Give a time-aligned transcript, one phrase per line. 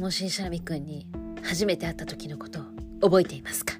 [0.00, 1.06] ティモシー・シャラミ君に
[1.42, 2.64] 初めて会った時のことを
[3.02, 3.74] 覚えていますか？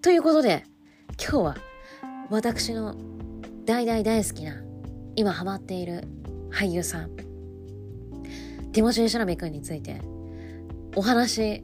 [0.00, 0.64] ということで
[1.22, 1.56] 今日は
[2.30, 2.96] 私の
[3.66, 4.54] 大大大好きな
[5.14, 6.04] 今ハマっている
[6.50, 7.14] 俳優さん
[8.72, 10.00] ティモシー・シャラミ君について
[10.94, 11.60] お話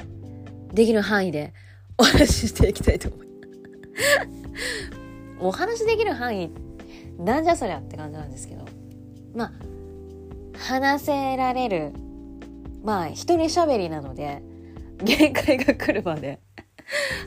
[0.74, 1.54] できる範囲で
[1.96, 3.38] お話ししていきたいと思います。
[5.40, 6.50] お話できる範囲
[7.18, 8.66] なんじゃそりゃって感じなんですけど。
[9.34, 9.52] まあ
[10.58, 11.92] 話せられる
[12.82, 14.42] まあ一人喋りなので
[15.02, 16.40] 限界が来るまで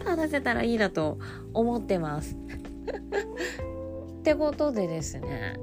[0.05, 1.17] 話せたらいいなと
[1.53, 2.35] 思ってます。
[2.35, 5.57] ってことでですね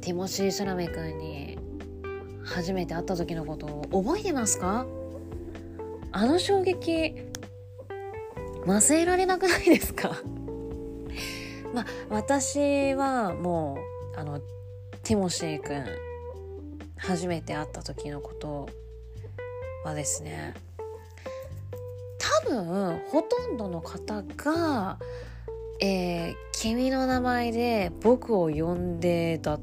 [0.00, 1.58] ティモシー・シャラメ君に
[2.44, 4.86] 初めて会った時のことを覚えてますか？
[6.12, 7.14] あの衝撃
[8.66, 10.22] 忘れられなくないですか？
[11.74, 13.78] まあ私はも
[14.16, 14.40] うあの
[15.02, 15.84] ティモシー君
[16.96, 18.68] 初めて会った時のこと
[19.84, 20.54] はですね
[22.18, 24.98] 多分ほとんどの方が、
[25.80, 29.58] えー、君の名前で僕を呼んでた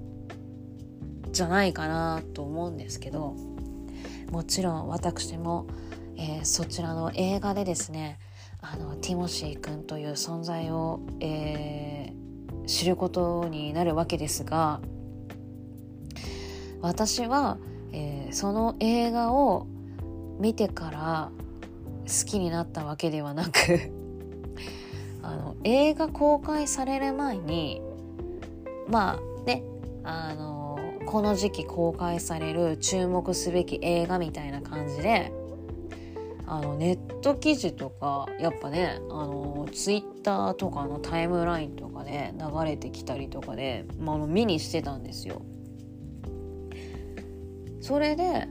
[1.31, 3.35] じゃないかなと思うんですけど
[4.31, 5.67] もちろん私も、
[6.17, 8.19] えー、そちらの映画でですね
[8.61, 14.81] あのティモシー君という存在を、えー、知ることになるわけですが
[16.81, 17.57] 私は、
[17.91, 19.67] えー、その映画を
[20.39, 21.31] 見てから
[22.05, 23.91] 好きになったわけではなく
[25.21, 27.81] あの映画公開される前に
[28.87, 29.63] まあね
[30.03, 35.31] あのこの時期公開される注目すべき映画みたいな感じで
[36.47, 45.41] あのネット記事とかやっぱねあのツイッターとかのタイムラインとかで流れてきたりとかで、まあ、あの見にしてたんですよ。
[47.81, 48.47] それで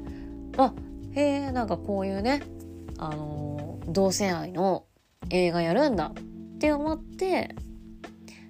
[0.56, 0.72] あ
[1.14, 2.42] へえんかこういうね
[2.98, 4.84] あの同性愛の
[5.30, 7.54] 映画やるんだって思って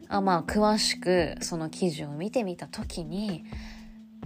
[0.09, 3.44] あまあ詳しくその記事を見てみた時に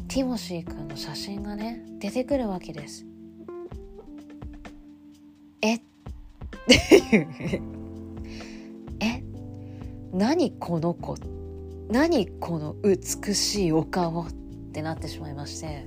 [0.09, 3.05] ティモシー君の写真がね出てくるわけです。
[5.61, 5.75] え？
[5.77, 5.81] っ
[6.67, 7.63] ていう
[9.01, 9.23] え？
[10.13, 11.17] 何この子？
[11.91, 14.23] 何この美しいお顔？
[14.23, 14.33] っ
[14.73, 15.87] てなってしまいまして。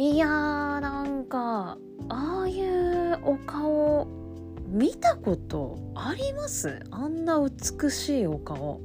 [0.00, 0.30] いやー
[0.80, 1.76] なんか
[2.08, 4.06] ああいうお顔
[4.68, 6.80] 見たことあります？
[6.92, 8.80] あんな美しいお顔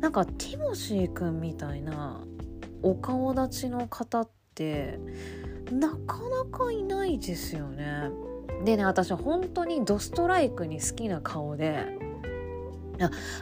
[0.00, 2.24] なんかティモシーくんみたいな
[2.82, 4.98] お顔立ちの方って
[5.70, 8.10] なかなかいないですよね。
[8.64, 11.98] でね私は本当にドストライクに好きな顔で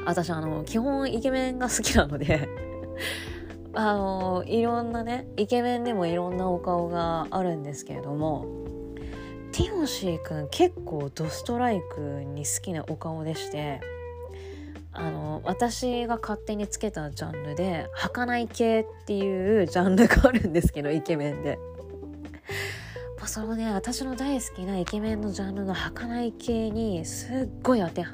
[0.05, 2.49] 私あの基本イケメンが好きなので
[3.79, 8.45] あのいろんなねイケメンでもいろんなお顔があるんですけれども
[9.53, 13.81] ティモシーくん結構ドストライクに好きなお顔でして
[14.91, 21.61] あの私が勝手につけたジャンルで儚い系っていうジャンルがあるんですけどイケメンで。
[23.17, 28.05] まあそのね私の大好きなイケメンのジャンルの儚い系にすっごい当て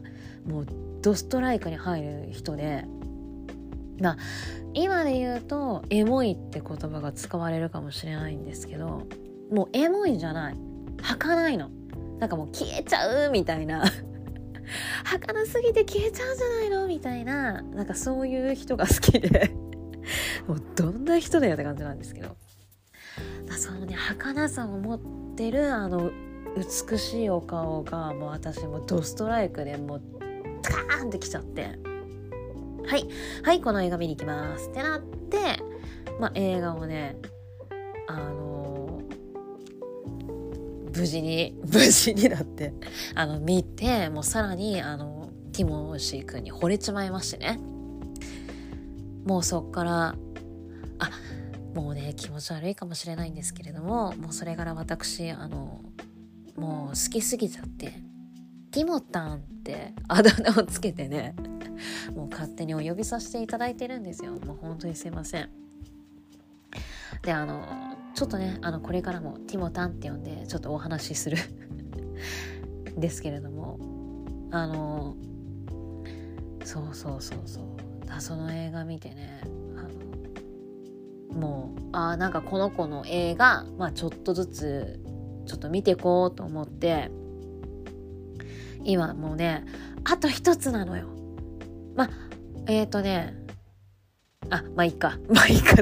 [0.47, 0.67] もう
[1.01, 2.85] ドストライクに入る人で
[4.01, 4.17] まあ
[4.75, 9.07] 今で言うとエモいって言葉が使われるかもしれないんですけど
[9.51, 10.57] もうエモいじゃない。
[11.03, 11.71] 儚いの。
[12.19, 13.85] なんかもう消えちゃうみたいな。
[15.05, 16.87] 儚すぎて消えちゃうんじゃないの？
[16.89, 17.63] みたいな。
[17.63, 19.53] なんかそういう人が好きで。
[20.49, 22.37] もうどんな人だよって感じなんですけど。
[23.51, 25.01] そのね儚さを持っ
[25.37, 26.11] てるあの
[26.91, 30.03] 美しいお顔がもう私もドストライクでもう
[30.63, 31.94] カーンってきちゃって。
[32.87, 33.09] はい。
[33.43, 34.69] はいこの映画見に行きます。
[34.69, 35.63] ってなって
[36.21, 37.17] まあ映画をね
[38.07, 42.75] あのー、無事に 無事になって
[43.15, 47.59] あの見てもうさらにあのティモシー君に惚れちまいましてね。
[49.25, 50.15] もうそっから
[50.99, 51.11] あ
[51.75, 55.81] もうね気持ち悪いかもしれないんですけれどももうそれから私あの
[56.57, 57.95] もう好きすぎちゃって
[58.75, 61.37] ティモタンってあだ名をつけてね
[62.13, 64.33] もう勝手にお呼びさせていただいてるんですよ。
[64.33, 65.49] もう本当にすいません。
[67.23, 67.65] であの
[68.17, 71.37] ちょっとねあのこれからもティモタンって呼んでちょっとお話しする
[72.99, 73.79] ですけれども
[74.51, 75.15] あの
[76.65, 78.07] そうそうそうそう。
[78.07, 79.41] だその映画見てね
[79.77, 85.01] あのもうあなんかこの子の映画、まあ、ちょっとずつ
[85.47, 87.13] ちょっと見ていこうと思って
[88.85, 89.65] 今もうね
[90.05, 91.07] あと一つなのよ。
[91.97, 92.11] まあ
[92.67, 93.35] えっ、ー、とね
[94.51, 95.19] あまあいいか。
[95.29, 95.77] まあい いか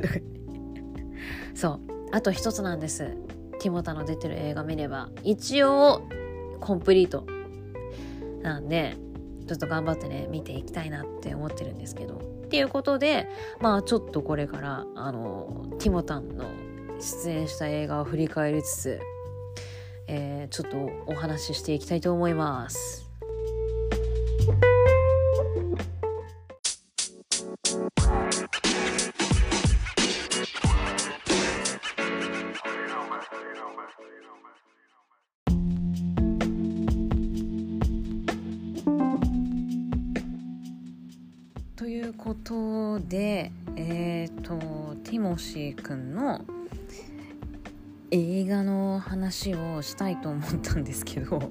[1.54, 1.80] そう。
[2.12, 3.16] あと一つなんです。
[3.60, 5.08] ティモタの出てる映画見れば。
[5.22, 6.02] 一応
[6.60, 7.26] コンプリート。
[8.42, 8.96] なんで
[9.46, 12.16] ちょっと頑張ってね見ていきたいなって思ってるんですけど。
[12.16, 12.18] っ
[12.52, 13.28] ていうことで
[13.60, 16.44] まあちょっとこれからあのティモタンの
[17.00, 19.00] 出演した映画を振り返りつつ、
[20.08, 23.08] えー、ちょっとお話ししていきたいと思います。
[41.76, 46.41] ということでえ、ー、とティモシーくんの
[49.02, 51.50] 話をしたいと思ったんですけど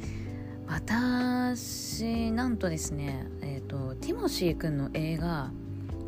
[0.66, 5.50] 私なんとですねえ、ー、とティモシーくんの映画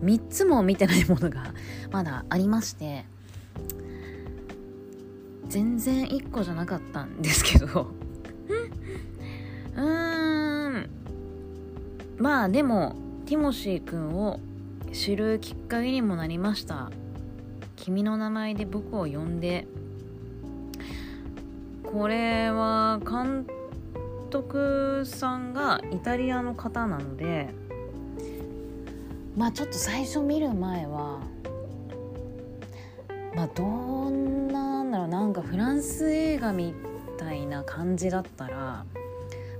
[0.02, 1.54] 3つも見てないものが
[1.90, 3.04] まだありまして
[5.48, 7.66] 全然1個じゃなかったんですけど
[9.76, 10.90] うーん。
[12.18, 12.96] まあでも
[13.26, 14.40] ティモシーくんを
[14.92, 16.90] 知るきっかけにもなりました。
[17.76, 19.66] 君の名前で僕を呼んで
[21.92, 23.46] これは監
[24.30, 27.48] 督さんがイタリアの方なので
[29.36, 31.20] まあちょっと最初見る前は
[33.34, 36.74] まあどんなんだろうなんかフランス映画み
[37.18, 38.84] たいな感じだったら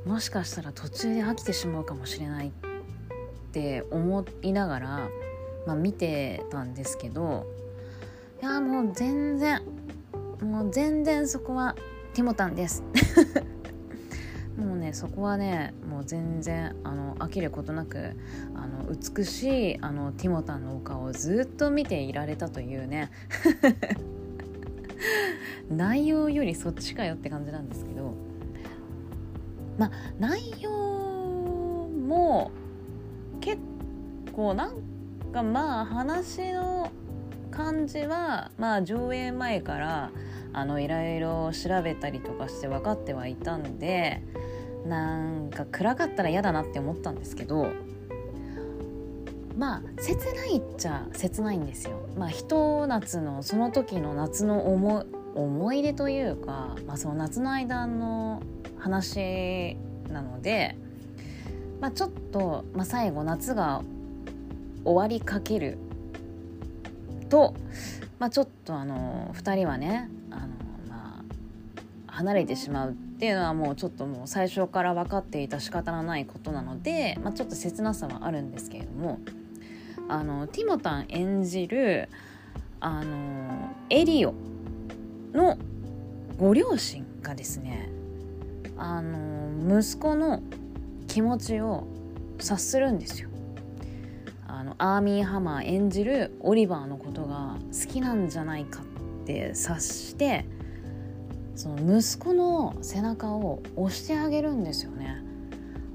[0.04, 2.52] もしかしたら途中で飽きてしまうかもしれないっ
[3.52, 5.08] て思いながら、
[5.66, 7.46] まあ、見てたんですけど
[8.40, 9.62] いやもう全然
[10.40, 11.74] もう全然そこは
[12.16, 12.82] ティモタンです。
[14.56, 18.16] もうねそこはねもう全然あの飽きることなく
[18.54, 23.10] あの美しいあのティモタンのお顔をずっと見ていられたというね。
[25.68, 28.14] 内容よりそっちかよって感じなんですけど。
[29.76, 32.50] まあ内容も
[33.42, 33.58] 結
[34.32, 34.78] 構なん
[35.34, 36.90] かまあ話の
[37.50, 40.10] 感じはまあ上映前から
[40.56, 44.22] あのいろいろ調べたりとかして分かってはいたんで
[44.86, 47.68] なんか暗かったら嫌だなって思ったんですけど
[49.56, 52.08] まあ切ないっちゃ切ないんですよ。
[52.16, 55.04] まあ、ひと夏のその時の夏の思
[55.34, 58.42] 思い出というか、まあ、その夏の間の
[58.78, 59.76] 話
[60.10, 60.76] なので
[61.80, 63.82] まあ、ちょっと、まあ、最後夏が
[64.84, 65.78] 終わりかける
[67.28, 67.54] と、
[68.18, 70.10] まあ、ちょっとあの2人はね、
[72.16, 79.20] 離れてしまうっていうのはもうちょっともう最初から分かっていた仕方のないことなので、まあ、ちょっと切なさはあるんですけれども
[80.08, 82.08] あのティモタン演じる
[82.80, 84.32] あのエリオ
[85.34, 85.58] の
[86.38, 87.90] ご両親がですね
[88.78, 90.42] あの息子の
[91.08, 91.86] 気持ちを
[92.38, 93.28] 察するんですよ。
[94.46, 100.46] あのアーミー・ハマー演じるオリバーのことが好きなんじゃないかって察して
[101.56, 105.22] その息子の背中を押してあげるんですよね。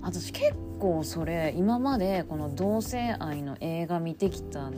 [0.01, 4.71] 私結構それ今までこの同性愛の映画見てきた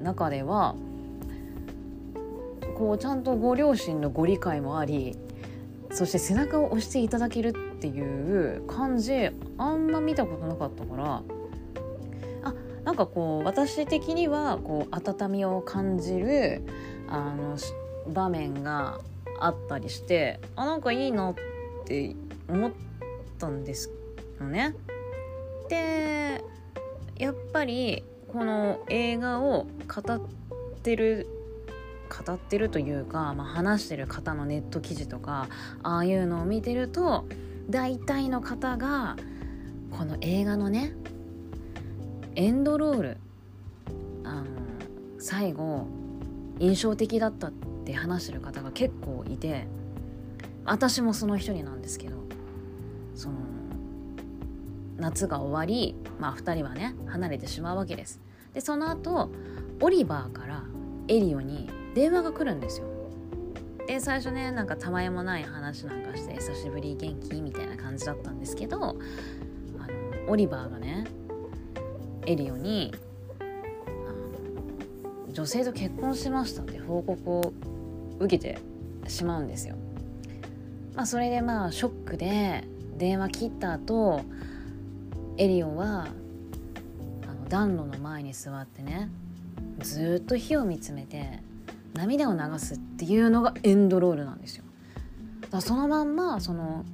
[0.00, 0.76] 中では
[2.78, 5.18] こうちゃんとご両親のご理解もあり
[5.90, 11.22] そして背中を押していただけるっていう感じあんま見たことなかったから
[12.44, 16.62] あなんかこう私的にはこう温みを感じる
[17.08, 17.56] あの
[18.12, 19.00] 場面が
[19.44, 21.34] あったりしてあなんかいいなっ
[21.84, 22.14] て
[22.48, 22.72] 思っ
[23.38, 23.90] たんです
[24.40, 24.74] よね。
[25.68, 26.44] で
[27.18, 30.20] やっぱりこの映画を語っ
[30.82, 31.26] てる
[32.26, 35.48] 語ってるというか、まあ、話してる方のネット記事とか
[35.82, 37.24] ああいうのを見てると
[37.70, 39.16] 大体の方が
[39.90, 40.92] この映画のね
[42.34, 43.16] エンドロール
[44.24, 44.46] あの
[45.18, 45.86] 最後
[46.58, 49.66] 印象的だったって話してる方が結構いて
[50.64, 52.16] 私もその一人なんですけど
[53.14, 53.34] その
[54.98, 58.20] 夏が終わり、まあ、2人はね離れてしまうわけです。
[58.54, 59.30] でその後
[59.80, 60.62] オリバーから
[61.08, 62.86] エリオに電話が来るんですよ
[63.86, 67.40] で最初ねなんかたまえもない話なんかして久しぶり元気？
[67.40, 68.96] みたいな感じだったんですけどあの
[70.28, 71.06] オリバーがね
[72.26, 72.94] エリオに
[75.30, 77.52] 女性と結婚しましたって報告を
[78.22, 78.58] 受けて
[79.08, 79.76] しまうんですよ。
[80.94, 82.64] まあ、それでまあショックで
[82.96, 84.20] 電話切った後
[85.38, 86.08] エリオは
[87.26, 89.08] あの暖炉の前に座ってね
[89.80, 91.40] ずっと火を見つめて
[91.94, 94.64] 涙を流すっていうのがエンドロールなんですよ
[95.40, 96.84] だからそのまんまその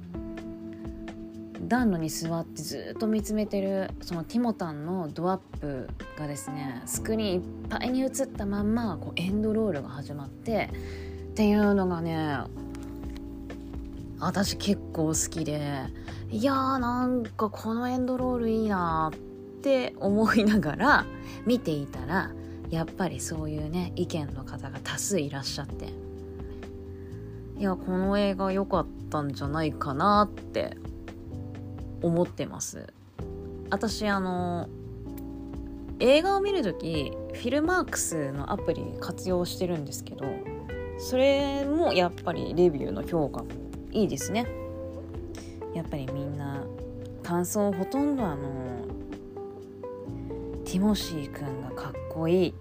[1.67, 10.69] 暖炉に座ってずっと見つめてるそのティモタンのドアップがですねスクリーンいっぱいに映ったまんまこうエンドロールが始まって
[11.39, 12.37] っていうのがね
[14.19, 15.85] 私結構好きで
[16.29, 19.17] いやーなんかこのエンドロールいいなっ
[19.61, 21.05] て思いながら
[21.45, 22.31] 見ていたら
[22.69, 25.93] やっぱりそういうね意見の方が多数いらっしゃって。
[27.57, 30.75] いやこの映画良かったんじゃないかなって
[32.01, 32.91] 思ってます。
[33.69, 34.67] 私あの
[35.99, 40.25] 映画を見る時フィルマークスのアプリ活用してるんですけど
[40.99, 43.47] それもやっぱりレビューの評価も
[43.91, 44.45] いいですね。
[45.73, 46.63] やっぱりみんな
[47.23, 48.85] 感想ほとんどあの
[50.65, 52.53] ティモシーくんがかっこいい。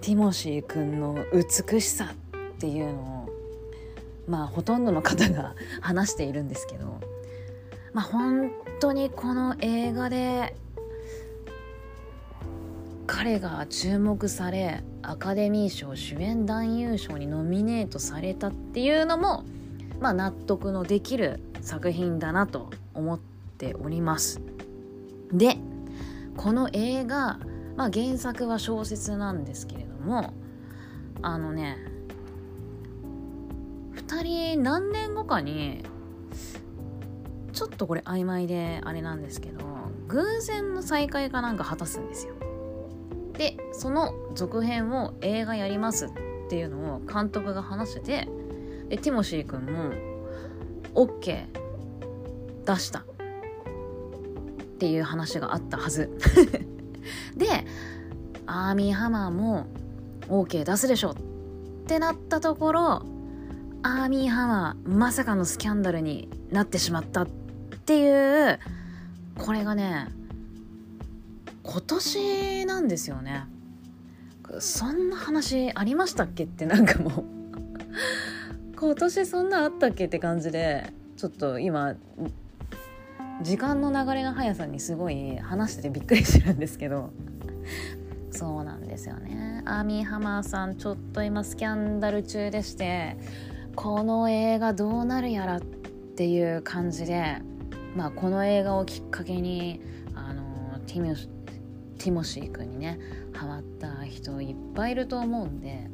[0.00, 3.28] ティモシーくんの美しさっていうのを
[4.28, 7.00] まあほとんどの方が話しているんですけど
[7.92, 10.54] まあ本当にこの映画で
[13.06, 19.44] 彼が注目されアカデミー賞主演男優賞にノミネートされたっていうのも
[20.00, 23.18] まあ納得のできる作品だなと思っ
[23.58, 24.40] ております。
[25.32, 25.58] で
[26.36, 27.38] この映画、
[27.76, 30.34] まあ、原作は小説なんですけれども
[31.22, 31.78] あのね
[33.94, 35.82] 2人何年後かに
[37.52, 39.64] ちょっとこれ曖昧であれなんですけど
[40.08, 42.34] 偶然の再会かなんか果たすんですよ。
[43.76, 46.10] その続編を映画やりますっ
[46.48, 48.28] ていうのを監督が話してて
[48.88, 49.92] でティモシー君も
[50.94, 51.46] OK
[52.64, 53.00] 出した。
[53.00, 53.02] っ
[54.78, 56.10] ていう話があったはず。
[57.36, 57.66] で
[58.46, 59.66] アーミーハマーも
[60.28, 61.10] OK 出すでしょ。
[61.10, 61.14] っ
[61.86, 63.02] てなったところ
[63.82, 67.22] アーミーハマーまさかのスキャンダルになってしまった。
[67.22, 67.26] っ
[67.86, 68.58] ていう
[69.38, 70.08] これがね
[71.62, 73.55] 今年なんですよね。
[74.60, 77.24] そんな話ありましたっけってなんかもう。
[78.78, 81.94] 今年そんなあったっけって感じでちょっと今
[83.42, 87.10] 時間の流れの速さにすごい話しててびっくりしてるんですけど。
[88.30, 89.62] そうなんですよね。
[89.64, 93.16] アーミーハマーさんちょっと今スキャンダル中でして
[93.74, 97.38] この映画どうなるやらっていう感じで
[97.96, 99.80] まあこの映画をきっかけに
[100.14, 101.14] あのティミ
[101.98, 102.98] ティモシー君にね
[103.32, 105.90] ハマった人いっぱいいると思うんで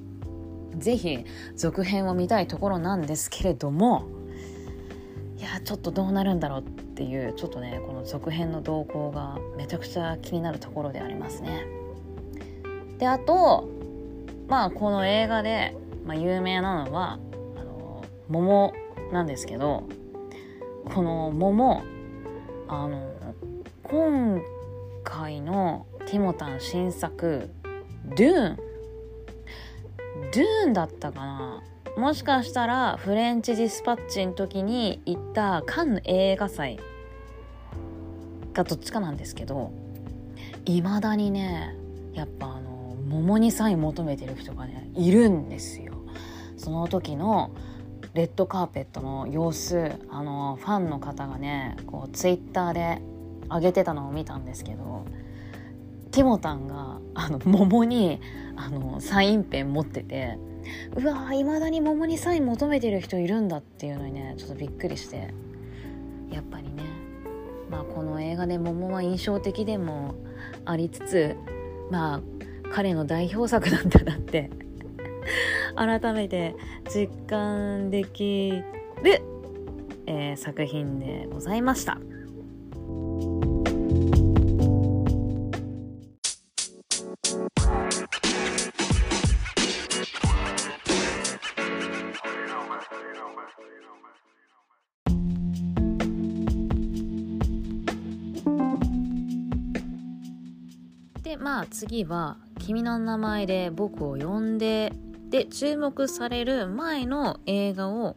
[0.77, 4.07] 是非続編を見たいところなんですけれども
[5.39, 6.63] いやちょっとどうなるんだろうっ
[6.95, 11.67] ていうちょっとねこの続編の動向がめちゃくちゃ気になるところでありますね。
[12.99, 13.69] であと
[14.47, 17.19] まあこの映画で、まあ、有名なのは
[17.57, 18.73] あの桃
[19.11, 19.89] なんですけど
[20.95, 21.83] この桃
[22.69, 23.13] あの
[23.83, 24.41] 今
[25.03, 27.51] 回のティモタン新作
[28.05, 28.57] 「ドゥーン」
[30.33, 31.63] ドゥーンだったかな？
[31.97, 36.79] もしかしたらフレンチディスパッチの時に行ったカンヌ映画祭
[38.55, 39.73] がどっちかなんですけど
[40.65, 41.77] いまだにね
[42.15, 45.95] やっぱあの桃にサイン求めてる人がねいるんですよ。
[46.57, 47.51] その時の
[48.15, 53.03] レッドカーペットの様子あのファンの方がねこうツイッターで
[53.49, 55.05] 上げてたのを見たんですけど
[56.13, 58.21] ティモタンがあの桃に
[58.55, 60.39] あのサインペン持ってて
[60.95, 65.33] うわいまだに桃にサイン求めてる人いるんだっていうのにねちょっとびっくりして
[66.31, 66.85] やっぱりね
[67.71, 70.15] まあこの映画で桃は印象的でも
[70.67, 71.37] ありつつ
[71.91, 72.21] まあ
[72.73, 74.51] 彼の代表作なんだなって
[75.75, 76.55] 改めて
[76.95, 78.63] 実感でき
[79.03, 79.23] る、
[80.07, 81.99] えー、作品でございました。
[101.73, 104.93] 次は「君の名前で僕を呼んで」
[105.31, 108.17] で注目される前の映画を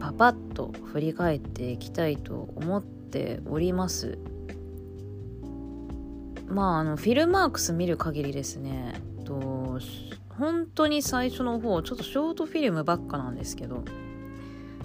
[0.00, 4.18] パパッと振り返っていきたいと思っております。
[6.48, 9.78] まああのフィルマークス見る限りですねと
[10.38, 13.84] 本当に最初の方ちょっとショートフィルムばっかなんですけど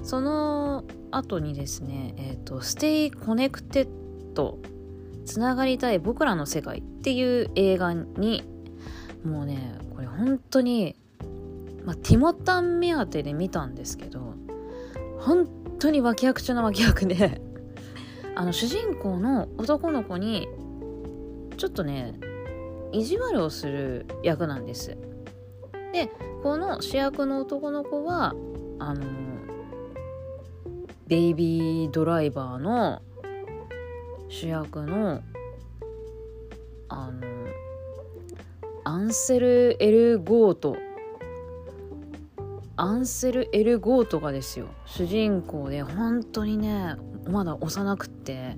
[0.03, 3.87] その後にですねえっ、ー、と「ステイコネクテッ
[4.33, 4.57] ド
[5.25, 8.43] つながりたい僕らの世界っていう映画に
[9.23, 10.95] もうねこれ本当に
[11.85, 14.35] まあ、ティモタン目当てで見たんですけど
[15.19, 15.47] 本
[15.79, 17.41] 当に脇役中の脇役で
[18.35, 20.47] あの主人公の男の子に
[21.57, 22.13] ちょっとね
[22.91, 24.97] 意地悪をする役なんです。
[25.93, 26.09] で
[26.43, 28.33] この主役の男の子は
[28.79, 29.03] あの
[31.07, 33.01] ベイビードライバーの
[34.31, 35.21] 主役の
[36.87, 37.21] あの
[38.85, 40.77] アンセル・エルゴート。
[42.77, 46.95] アンセル・エルゴートがですよ主人公で本当にね
[47.29, 48.55] まだ幼くって。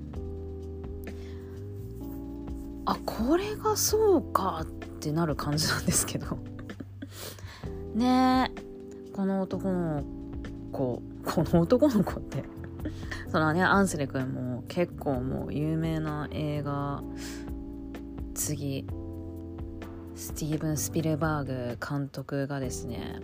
[2.86, 4.66] あこれがそうかっ
[5.00, 6.38] てなる感じなんですけど。
[7.94, 10.04] ねえこの男の
[10.70, 12.63] 子この男の子って。
[13.30, 17.02] そのねアンセル君も結構もう有名な映画
[18.34, 18.86] 次
[20.14, 23.20] スティーブン・スピルバーグ監督がですね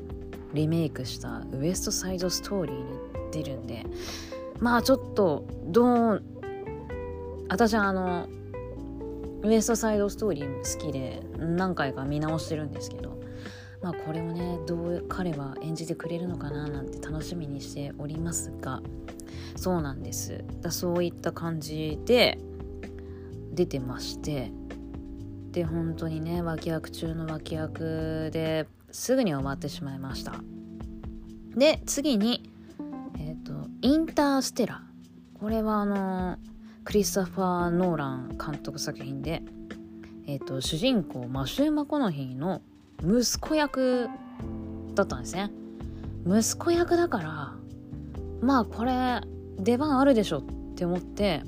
[0.54, 3.86] リメイクしたウエストサイドストーリーに出るんで
[4.58, 6.22] まあちょっとどう
[7.48, 8.28] 私はあの
[9.42, 13.18] ウエストサイドストーリー好きで何回か見直してるんですけど
[13.80, 18.82] まあこれをねどう彼は演じてくれるのかななんて楽しみにしておりますが
[19.56, 20.44] そうなんです。
[20.60, 22.38] だそういった感じで
[23.52, 24.52] 出てまして。
[25.52, 30.34] で本当にね脇役中の脇役ですぐに終わってしまいました。
[31.56, 32.50] で次に
[33.18, 34.82] えっ、ー、とインターステラ
[35.34, 36.38] これはあの
[36.84, 39.42] クリストファー・ノーラン監督作品で
[40.26, 42.62] えっ、ー、と主人公マシュー・マコノヒーの
[43.02, 44.08] 息子役
[44.94, 45.50] だったんですね。
[46.26, 47.54] 息子役だから
[48.40, 49.20] まあこれ
[49.58, 50.42] 出番あるでしょっ
[50.74, 51.42] て思って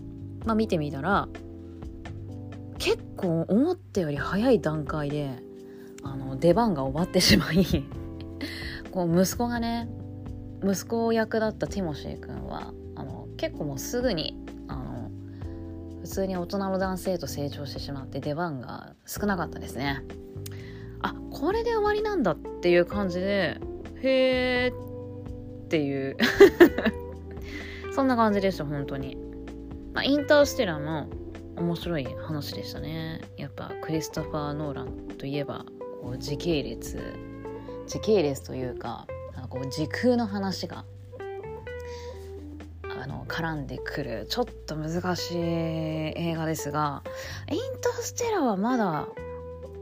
[0.45, 1.29] まあ見てみたら
[2.79, 5.31] 結構思ったより早い段階で
[6.03, 7.65] あの出番が終わってしまい
[8.91, 9.89] こう息子がね
[10.65, 14.37] 息子役だったティモシー君はあの結構もうすぐに
[14.69, 15.11] あの
[16.01, 20.05] 普通に大人の男性と成長してしまって出番が少なかったですね。
[21.01, 23.61] あこれで終わりなんだっていう感じで
[24.03, 24.92] へー
[25.73, 26.19] っていう。
[27.95, 29.17] そんな感じでした本当に、
[29.95, 31.09] まあ、インターステラーの
[31.57, 33.23] 面白い話でしたね。
[33.39, 35.65] やっぱクリストファー・ノーランといえば
[36.03, 36.99] こう時系列
[37.87, 39.07] 時系列というか
[39.49, 40.85] こう時空の話が
[43.01, 47.03] あの絡んでくるちょっと難しい映画ですが
[47.51, 49.07] インターステラーはまだ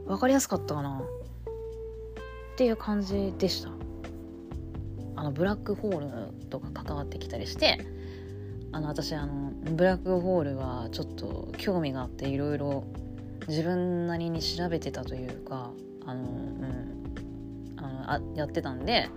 [0.05, 1.01] 分かりやすかったかな。
[1.01, 3.80] っていう感じでした。
[5.21, 7.77] あのブラックホールとか関わってきたりして
[8.71, 12.85] あの私あのブラックホールはちょっと興味があっていろいろ
[13.47, 15.69] 自分なりに調べてたというか
[16.07, 17.13] あの、うん、
[17.77, 19.09] あのあやってたんで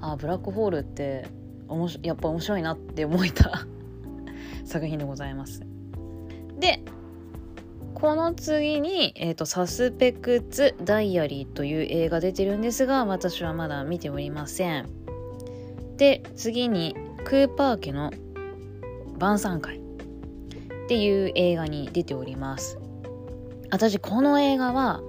[0.00, 1.28] あブラックホールって
[1.68, 3.64] おもしやっぱ面白いなって思えた
[4.66, 5.62] 作品でございます。
[6.58, 6.80] で
[7.94, 15.03] この次に、えーと「サスペクツ・ダイアリー」という映画出てるんですが私はまだ見ておりません。
[15.96, 18.10] で次にクーパー家の
[19.18, 19.80] 晩餐会っ
[20.88, 22.78] ていう映画に出ております。
[23.70, 25.00] 私この映画は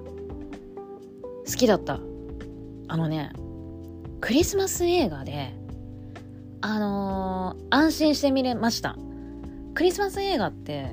[1.46, 2.00] 好きだった。
[2.88, 3.32] あのね
[4.22, 5.54] クリスマス映画で
[6.62, 8.96] あのー、安心して見れました。
[9.74, 10.86] クリスマス映画って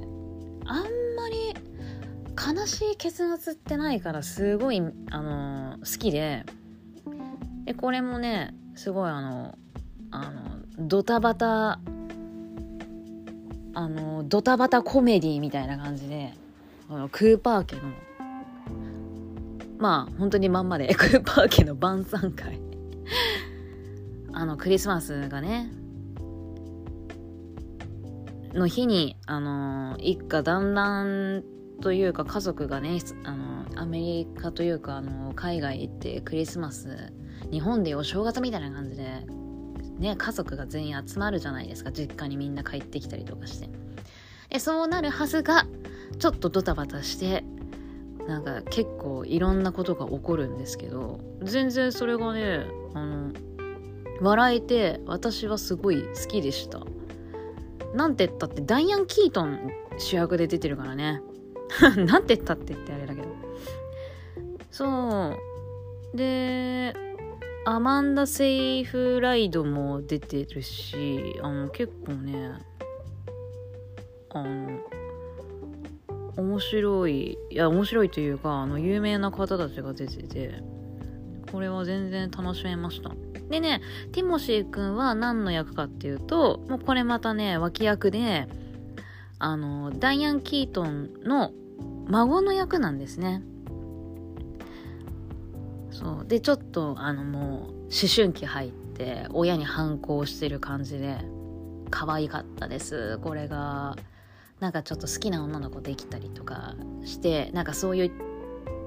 [0.66, 1.54] あんまり
[2.34, 6.44] 悲しい結末ってないからすごい、あのー、好きで
[7.64, 9.54] でこれもねすごいあの
[10.12, 10.30] あ
[10.78, 11.80] のドタバタ
[13.74, 16.34] あのドタバタコメディみたいな感じで
[16.88, 17.82] あのクーパー家の
[19.78, 22.60] まあ本当にまんまで クーパー家の晩餐会。
[24.34, 25.70] あのクリスマスがね
[28.54, 31.44] の日にあの一家団らん
[31.80, 37.12] というか家族がねあのアメリカというかあの海外行ってクリスマス
[37.50, 39.26] 日本でお正月みたいな感じで
[40.02, 41.92] ね、家族が全員集まるじゃないですか。
[41.92, 43.70] 実家にみんな帰ってきたりとかして。
[44.50, 45.66] でそうなるはずが
[46.18, 47.42] ちょっとドタバタして
[48.26, 53.32] なんか結構いろんなことが起こるんですけど全然それがねあの
[54.20, 56.80] 笑えて私はすごい好きでした。
[57.94, 61.22] なんて言ったってダイアン・キートン主役で出てるからね。
[61.96, 63.28] なんて言ったって言ってあれだけど。
[64.70, 65.36] そ
[66.12, 66.16] う。
[66.16, 66.94] で
[67.64, 72.52] アマンダ・セイフライドも出てるしあの結構ね
[74.30, 74.80] あの
[76.36, 80.54] 面白いいや面白いというかあの有名な方たちが出てて
[81.52, 83.12] これは全然楽しめました。
[83.48, 83.80] でね
[84.12, 88.48] ティモシーくんは何の役かっていうともうこれまたね脇役で
[89.38, 91.52] あのダイアン・キートンの
[92.08, 93.42] 孫の役なんですね。
[95.92, 96.26] そう。
[96.26, 101.18] でちょっとあのもう思春期入って親に反抗してる感じで
[101.90, 103.96] 可愛かったですこれが。
[104.60, 108.10] なんかちょっと好きな女の子できたりとかしてなんかそういう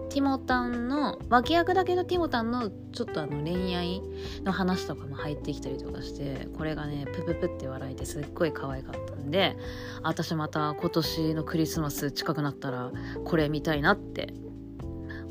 [0.10, 4.02] ティモタンの脇役だけどティモタンのちょっとあの恋愛
[4.46, 9.58] の話とかも入ってきたりとかしてこれがねプププって笑えてすっごい可愛かったんで
[10.02, 12.94] 私また今年のクリスマス近くなったら
[13.26, 14.34] これ見たいなって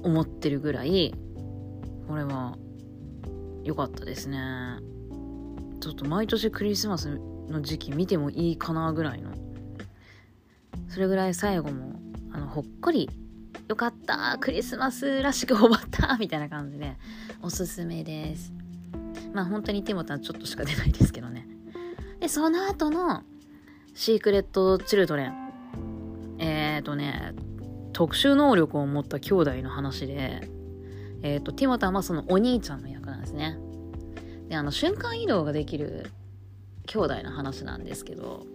[0.02, 1.14] 思ってるぐらい
[2.06, 2.56] これは
[3.62, 4.38] 良かったですね。
[5.80, 9.32] ちょっと毎年クリスマスの時期見てもいいかなぐらいの。
[10.88, 11.98] それぐらい最後も
[12.32, 13.10] あのほっこり
[13.68, 16.96] よかったクリスマスらしく終わったみたいな感じで
[17.42, 18.52] おすすめです。
[19.32, 21.46] まあ本当にティモタンちょっとしか出ないですけどね。
[22.20, 23.22] でその後の
[23.94, 25.34] シークレット・チルドレン。
[26.38, 27.32] えっ、ー、とね
[27.92, 30.48] 特殊能力を持った兄弟の話で
[31.24, 33.58] えっ、ー、とティモタンはそのお兄ちゃんの役なんですね。
[34.48, 36.10] であの瞬間移動ができる
[36.86, 38.46] 兄弟の話なんですけど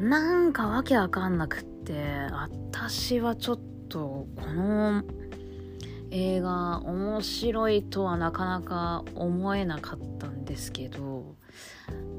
[0.00, 1.94] なんかわけわかんなくって
[2.32, 5.04] 私はちょっとこの
[6.10, 11.36] 映画面白いとはなかなか思えなかったんですけど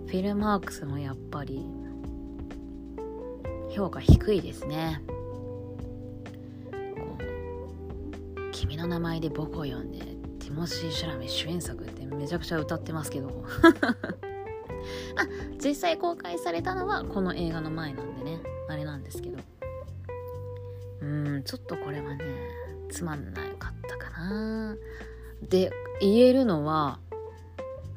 [0.07, 1.65] フィルマークスもやっぱり
[3.71, 5.01] 評価低いですね
[8.55, 9.99] 「君の名前で僕を呼んで」
[10.39, 13.43] ティモシー・シュラミ主演作ってめちゃくちゃ歌ってますけど。
[15.17, 15.27] あ
[15.63, 18.39] 実際公開されたのはこの映画の前なんでね。
[18.67, 19.37] あれなんですけど。
[21.01, 22.23] うんちょっとこれはね
[22.89, 24.77] つまんなかったかな。
[25.49, 26.99] で言えるのは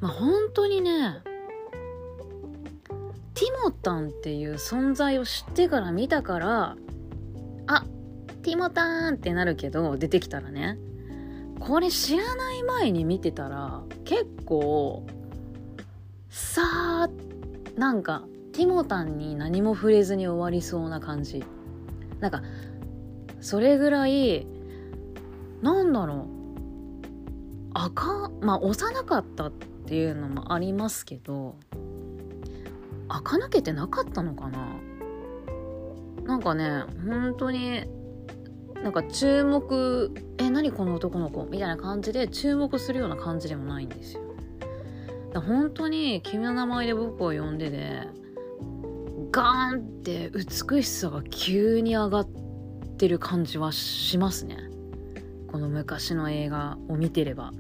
[0.01, 1.23] まあ本当にね
[3.35, 6.77] ティモタンっていう存在を知ってから見たから
[7.67, 7.85] あ
[8.49, 10.79] ティモタンってなるけど出てきたらね。
[11.61, 15.07] これ知らない前に見てたら結構
[16.31, 17.11] さあ
[17.77, 21.45] なんかティモタンに何も触れずに終わりそうな感じ。
[22.21, 22.43] なんか
[23.43, 24.47] それぐらい
[25.61, 26.19] なんだろう。
[27.75, 31.55] 赤まあ幼かったっていうのもありますけど
[33.09, 34.75] 赤抜けてなかったのかな。
[36.25, 37.98] なんかね本当に
[38.83, 41.45] なんか注目え何この男の子？
[41.47, 44.23] みたいな感じで注目するような感じでもないんですよ。
[45.35, 48.09] 本当に君の名前で僕を呼んでで
[49.31, 52.29] ガーンって美しさが急に上がっ
[52.97, 54.57] てる感じはしますね。
[55.49, 57.53] この昔の映画を見てれば。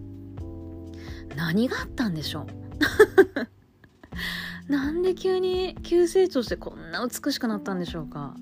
[1.36, 2.46] 何があったんでしょ
[4.68, 4.72] う？
[4.72, 8.34] なんで急に急成長してこんな美しくなったんでしょうか？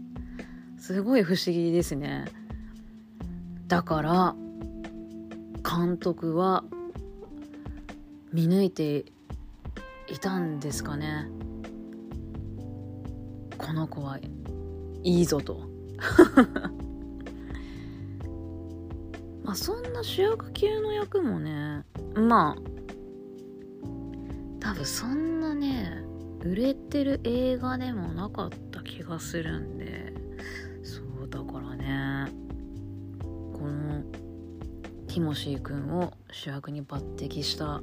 [0.79, 2.27] すごい不思議ですね。
[3.67, 4.35] だから
[5.69, 6.63] 監督は
[8.33, 9.07] 見抜いて
[10.07, 11.27] いたんですかね。
[13.59, 14.21] この子は
[15.03, 15.69] いいぞと。
[19.43, 22.57] まあそんな主役級の役もねまあ
[24.61, 26.05] 多分そんなね
[26.45, 29.96] 売れてる映画でもなかった気がするんで。
[33.67, 34.05] この
[35.09, 37.83] ティモシー君を主役に抜擢した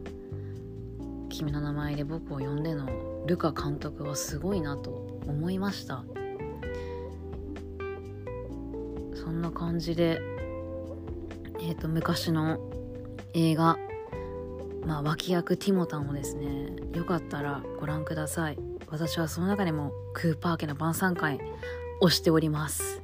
[1.27, 2.87] 君の名前で僕を呼んでの
[3.27, 4.91] ルカ監督はすごいなと
[5.27, 6.05] 思いました。
[9.13, 10.21] そんな感じで
[11.59, 12.59] えっ、ー、と昔の
[13.33, 13.77] 映画
[14.85, 18.57] まあ脇役ティモタンをですねよかったらご覧ください。
[18.87, 21.41] 私はその中でもクーパー家の晩餐会
[21.99, 23.02] をしております。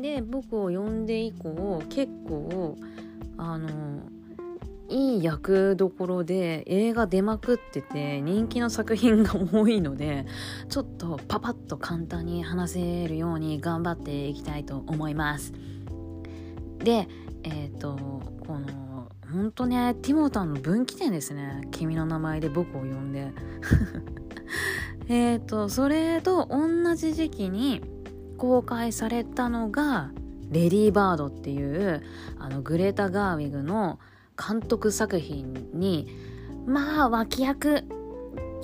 [0.00, 2.76] で僕を呼んで以降結構
[3.36, 3.68] あの
[4.88, 10.24] いい役どころで映画出まくってて人気の作品が多いので
[10.68, 15.52] ちょっとパパッと簡単に話せるように頑張っていきたいと思います。
[16.78, 17.08] で
[17.42, 17.96] えっ、ー、と
[18.46, 21.68] この本当ねティモタンの分岐点ですね。
[21.70, 23.32] 君の名前で僕を呼んで。
[25.10, 27.82] えっ、とそれと同じ時期に
[28.38, 30.12] 公開されたのが
[30.50, 32.02] 「レディー・バード」っていう
[32.38, 33.98] あのグレータ・ガーウィグの
[34.38, 36.08] 監督作品に
[36.66, 37.82] まあ脇役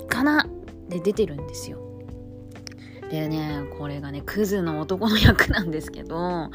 [0.07, 0.47] かな
[0.89, 1.85] で出てるんですよ。
[3.09, 6.49] でねこれがねクズの男の役なんですけども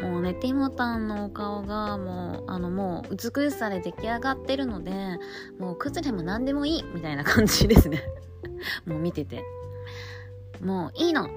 [0.00, 4.92] うねティモタンのお顔がもうあのもう美しさで出来上がってるので
[5.58, 8.02] もうクズでも何でもいいみたいな感じですね。
[8.84, 9.42] もう見てて。
[10.60, 11.28] もういいの。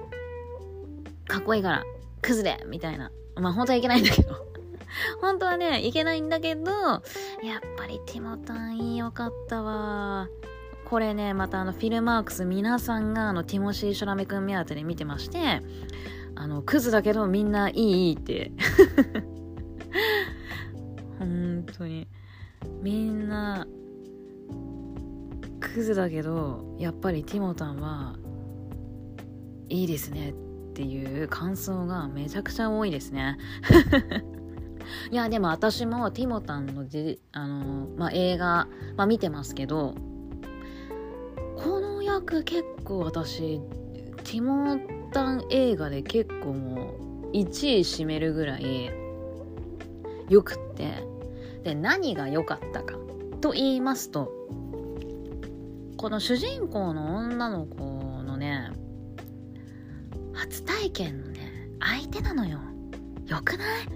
[1.28, 1.84] かっこいいから
[2.22, 3.12] クズでみたいな。
[3.36, 4.34] まあ本当はいけないんだけど。
[5.20, 7.02] 本当はねいけないんだけどやっ
[7.76, 10.28] ぱりティモタンいいよかったわ。
[10.86, 15.60] これねまたあのフィルマークス皆さんがあのティモシー・ショラメ君目当てで見てまして
[16.34, 18.50] あのクズだけどみんないいいいって。
[21.18, 22.08] 本当に。
[22.80, 23.66] みんな
[25.60, 28.16] クズだけどやっぱりティモタンは
[29.68, 30.30] いいですね。
[30.30, 30.34] っ
[30.78, 33.36] ていう感想がめちゃくちゃ多いですね。
[35.10, 39.96] いやでも私もティモタンのじあの、まあ、映画、まあ、見てますけど
[41.56, 43.60] この役結構私
[44.18, 44.78] ティモ
[45.12, 48.92] タン映画で結構もう1位占めるぐらい
[50.28, 51.04] よくって
[51.64, 52.94] で何が良かったか
[53.40, 54.32] と言いますと
[55.96, 57.82] この主人公の女の子
[58.22, 58.70] のね
[60.38, 62.60] 初体験のね相手なのよ。
[63.26, 63.88] よくない？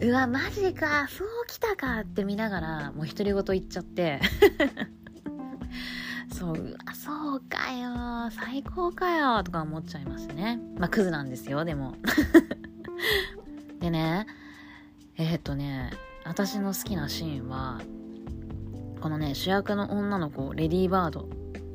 [0.08, 1.06] うわマジか。
[1.08, 4.20] そうきたかって見ながらもう独り言言っちゃって。
[6.32, 8.30] そううわそうかよ。
[8.30, 10.60] 最高かよとか思っちゃいますね。
[10.78, 11.94] まあクズなんですよでも。
[13.80, 14.26] でね
[15.16, 15.90] えー、っとね
[16.24, 17.80] 私の好きなシーンは
[19.00, 21.28] このね主役の女の子レディーバード。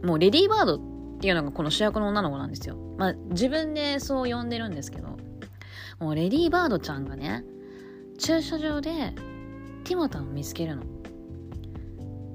[0.04, 2.78] もうレディーバードっていうのがこの主役の女の子なんですよ。
[2.98, 5.18] まあ自分でそう呼んでるんですけど
[6.00, 7.44] もうレディーバードちゃんがね
[8.20, 9.14] 駐車場で
[9.84, 10.84] ティモタンを見つけるの。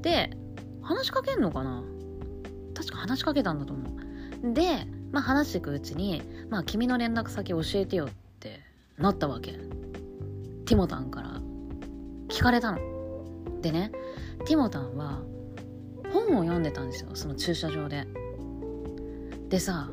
[0.00, 0.36] で
[0.82, 1.84] 話しかけんのかな？
[2.74, 4.52] 確か話しかけたんだと思う。
[4.52, 8.08] でまあ話していくうちに「まあ君の連絡先教えてよ」っ
[8.40, 8.58] て
[8.98, 9.52] なったわけ。
[9.52, 11.40] ティモタンから。
[12.28, 12.78] 聞かれたの。
[13.60, 13.92] でね
[14.46, 15.20] ティモタンは
[16.12, 18.08] 本を読んでたんですよその駐車場で。
[19.52, 19.90] でさ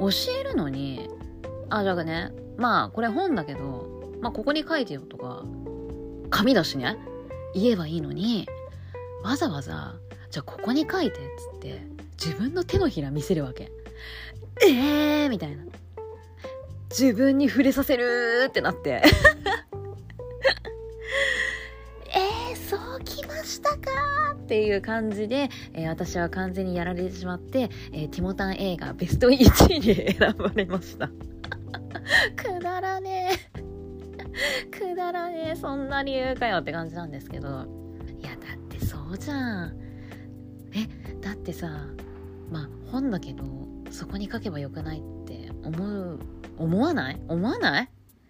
[0.00, 1.08] 教えるのに
[1.70, 5.44] あじゃあねまあこれ本だけどまあここに書いてよとか
[6.28, 6.98] 紙だしね
[7.54, 8.48] 言えばいいのに
[9.22, 9.94] わざわざ
[10.32, 11.22] じゃあここに書いてっ
[11.54, 11.80] つって
[12.22, 13.70] 自分の手のひら見せるわけ。
[14.66, 15.62] えーみたいな。
[16.90, 19.02] 自分に触れさせるってなって。
[22.08, 24.25] えー、そうきましたか。
[24.46, 31.08] っていう感じで、えー、私は完全にやられてしまって、えー、ティモタン映画ベスト1位に選ばれました。
[32.36, 34.70] くだらねえ。
[34.70, 35.56] くだらねえ。
[35.56, 37.48] そんな理由かよって感じなんですけど。
[37.48, 37.52] い
[38.24, 39.76] やだってそうじゃん。
[40.76, 40.86] え
[41.20, 41.68] だってさ
[42.52, 43.42] まあ本だけど
[43.90, 46.20] そこに書けばよくないって思う
[46.56, 47.20] 思わない？
[47.26, 47.88] 思わない？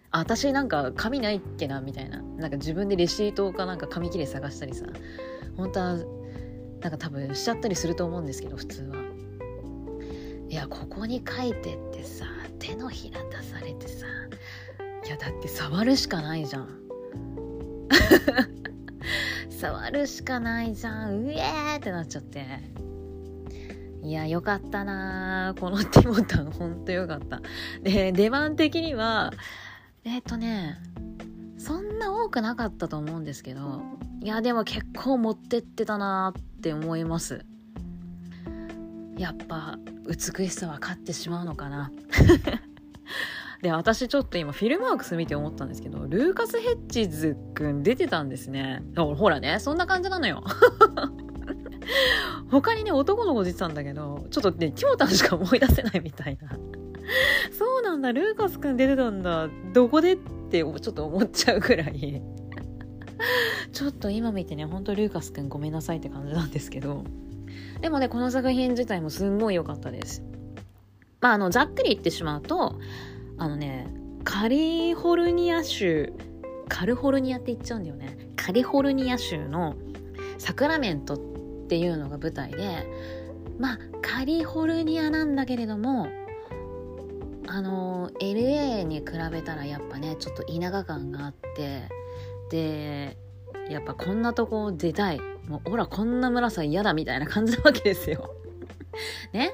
[0.09, 2.23] 私なんか紙ないっけなみたいな。
[2.37, 4.87] なんか自分でレシートかなんか紙切れ探したりさ。
[5.57, 5.97] 本当は
[6.81, 8.95] なんか多分しちゃったりすると思うんですけど普通は。
[10.49, 12.25] いやここに書いてってさ
[12.57, 14.05] 手のひら出されてさ
[15.05, 16.69] いやだって触るしかないじゃん。
[19.49, 21.25] 触るしかないじゃん。
[21.25, 22.45] うえーってなっちゃって。
[24.03, 27.41] いやよかったなこのティモタンほんとよかった。
[27.83, 29.33] で出番的には
[30.05, 30.77] えっ、ー、とね
[31.67, 33.81] そんな多くなかったと思うんですけど
[34.21, 37.45] いやでも結構持ってってたなって思います。
[39.17, 39.77] やっぱ
[40.07, 41.91] 美しさは勝ってしまうのかな。
[43.61, 48.81] で私ちょっと今フィルマークス見て思ったんですけどルーカス・ヘッジズくん出てたんですね。
[48.95, 50.45] ほらねそんな感じなのよ。
[52.49, 56.49] 他にね男の子出てたんだけどちょっとねキョータンしか思い出せないみたいな。
[57.51, 59.49] そうなんだルーカスくん出てたんだ。
[59.73, 62.21] どこでってちょっと思っちゃうくらい。
[63.73, 67.03] ちょっと今見てねほんとルーカスくんごめんなさいって感じなんですけど。
[67.81, 70.23] でもねこの作品自体もすんごい良かったです。
[71.21, 72.79] まああのざっくり言ってしまうと
[73.37, 73.87] あのね
[74.23, 76.13] カリフォルニア州
[76.69, 78.17] カルフォルニアって言っちゃうんだよね。
[78.35, 79.75] カリフォルニア州の
[80.37, 81.17] サクラメントっ
[81.67, 82.87] ていうのが舞台で
[83.59, 86.07] まあカリフォルニアなんだけれども
[87.47, 91.83] あの LA に比べたらやっぱねちょっと田舎感があって
[92.49, 93.17] で
[93.69, 95.19] やっぱこんなとこ出たい。
[95.47, 98.35] もうほらこんな村さ嫌だみたいな感じなわけですよ。
[99.33, 99.51] ね。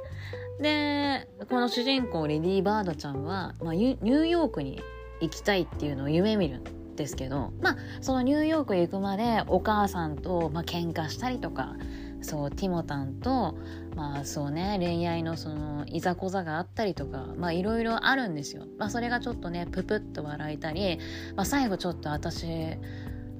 [0.59, 4.81] でこの主人公レディー・バードちゃんは、まあ、ニューヨークに
[5.19, 11.75] 行きたいっていうのを夢見るんですけどまあそのニューヨークへ行くまでお母さんと、まあ喧嘩したりとか
[12.21, 13.57] そうティモタンと
[13.95, 18.65] まあそうね恋愛のそのいざこざがあったりとかまあいろいろあるんですよ。
[18.77, 20.99] まあそれがちょっとねププッと笑えたり、
[21.35, 22.45] まあ、最後ちょっと私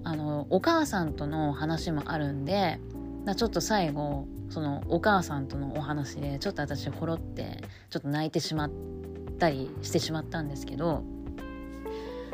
[0.04, 2.80] あのお母さんとの話もあるんで
[3.36, 8.72] ちょっと最後そのお母さんとのお話でちょっと私ほろってちょっと泣いてしまっ
[9.40, 11.04] たりしてしまったんですけど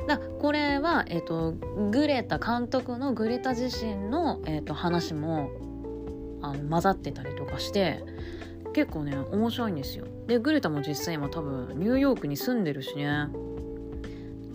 [0.08, 1.54] だこれは、えーと、
[1.92, 5.52] グレタ監督のグレタ自身の、えーと話も
[6.42, 8.04] あの混ざってたりとかして
[8.74, 10.06] 結構ね面白いんですよ。
[10.28, 13.28] でグレタも実際今多分ニューヨークに住んでるしね。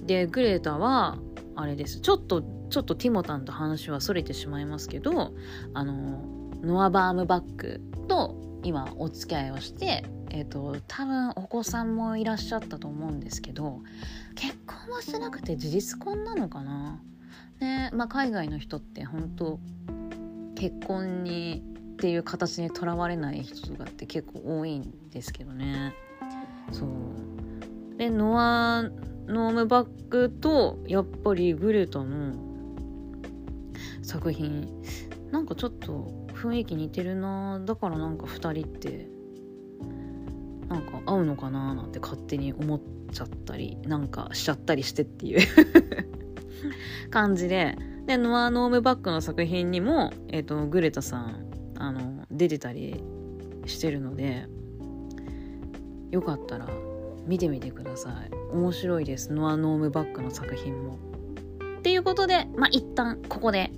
[0.02, 1.18] でグレタは
[1.56, 2.00] あれです。
[2.00, 5.32] ちょっとちょっとティモタンと話はそれてしまいますけど
[5.74, 13.82] あのノア・バームバックと今お付き合いをしてえっ、ー、と多分お子さんもいらっしゃったと思うんですけど
[14.34, 17.00] 結婚はしてなくて事実婚なのかな？
[17.60, 19.60] ねまあ海外の人って本当
[20.56, 21.62] 結婚に
[22.04, 25.94] っていう形にとらわれない人とかって結構多いんですけどね。
[26.70, 27.96] そう。
[27.96, 28.82] でノア・
[29.26, 32.34] ノームバックとやっぱりグレタの
[34.02, 34.68] 作品。
[35.30, 37.58] なんかちょっと雰囲気似てるな。
[37.64, 39.08] だからなんか2人って
[40.68, 45.48] なんか合うのかななんて勝手に思っちゃったりなんかしちゃったりしてっていう。
[47.08, 47.78] 感じで。
[48.06, 51.43] でノア・ノームバックの作品にも、えーと、グレタさん
[51.88, 53.02] あの出てたり
[53.66, 54.46] してるので
[56.10, 56.68] よかったら
[57.26, 58.34] 見てみてください。
[58.52, 59.32] 面白いです。
[59.32, 60.98] ノア・ノームバックの作品も。
[61.78, 63.70] っていうことでまあ一旦ここで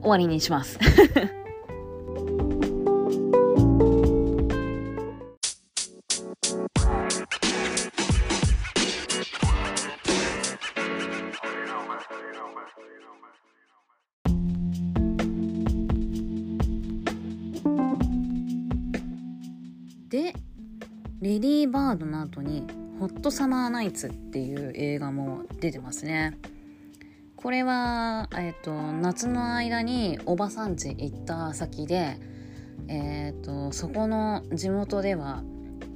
[0.00, 0.78] 終わりにします。
[20.10, 20.34] で
[21.20, 22.66] レディー・バードの後に
[22.98, 26.36] 「ホット・サマー・ナイツ」っていう映画も出てますね。
[27.36, 32.18] これは、えーと、夏の間におばさん家行った先で、
[32.88, 35.42] えーと、そこの地元では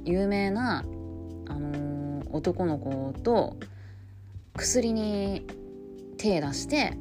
[0.05, 3.57] 有名な、あのー、男の子と
[4.55, 5.45] 薬に
[6.17, 6.97] 手出して、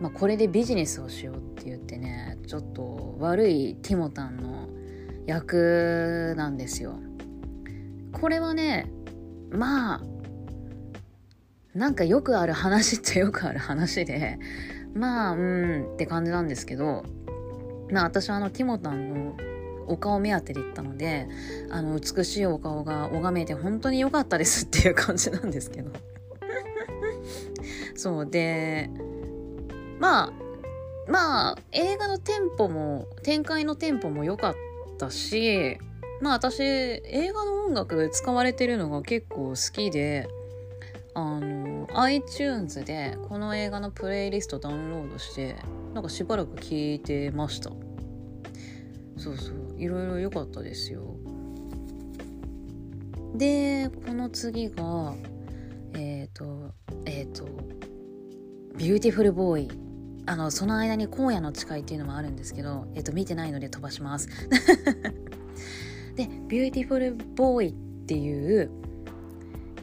[0.00, 4.68] まあ、これでビジネスをしようって言ってねちょっと悪いティモタンの
[5.28, 6.98] 役なんですよ。
[8.12, 8.90] これはね
[9.50, 10.00] まあ
[11.74, 14.38] なんかよくある話っちゃよくある話で
[14.94, 17.04] まあうんって感じなんですけど
[17.90, 19.36] まあ私はあのティモタンの
[19.86, 21.28] お顔目当てで行ったので
[21.70, 25.92] あの美しいお顔が拝めて本当に良かったですっていう感じなんですけど
[27.94, 28.90] そうで
[30.00, 30.32] まあ
[31.06, 34.54] まあ映画のテンポも展開のテンポも良かっ
[34.98, 35.78] ったし
[36.20, 40.28] まあ私映画の音楽使われてるのが結構好きで
[41.14, 45.56] あの iTunes でこの映画のプレイリストダウンロードして
[45.94, 47.70] なんかしばらく聴いてました。
[49.16, 51.16] そうそういろいろ良かったですよ。
[53.34, 55.14] でこの次が
[55.94, 56.72] えっ、ー、と
[57.04, 57.46] えっ、ー、と
[58.76, 59.87] ビューティフルボーイ
[60.28, 64.28] あのその間に荒野の誓いっていうのもあるんですけど、えっと、見てないので飛ばします。
[66.16, 68.70] で「ビューティフル・ボーイ」っていう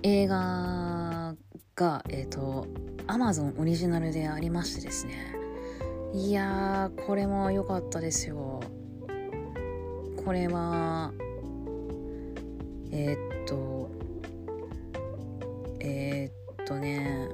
[0.04, 1.36] 映画
[1.76, 2.68] がえっと
[3.08, 5.14] アマゾンオリジナルでありましてですね。
[6.14, 8.62] いやーこれも良かったですよ。
[10.24, 11.12] これは
[12.92, 13.90] えー、っと
[15.80, 17.30] えー、っとね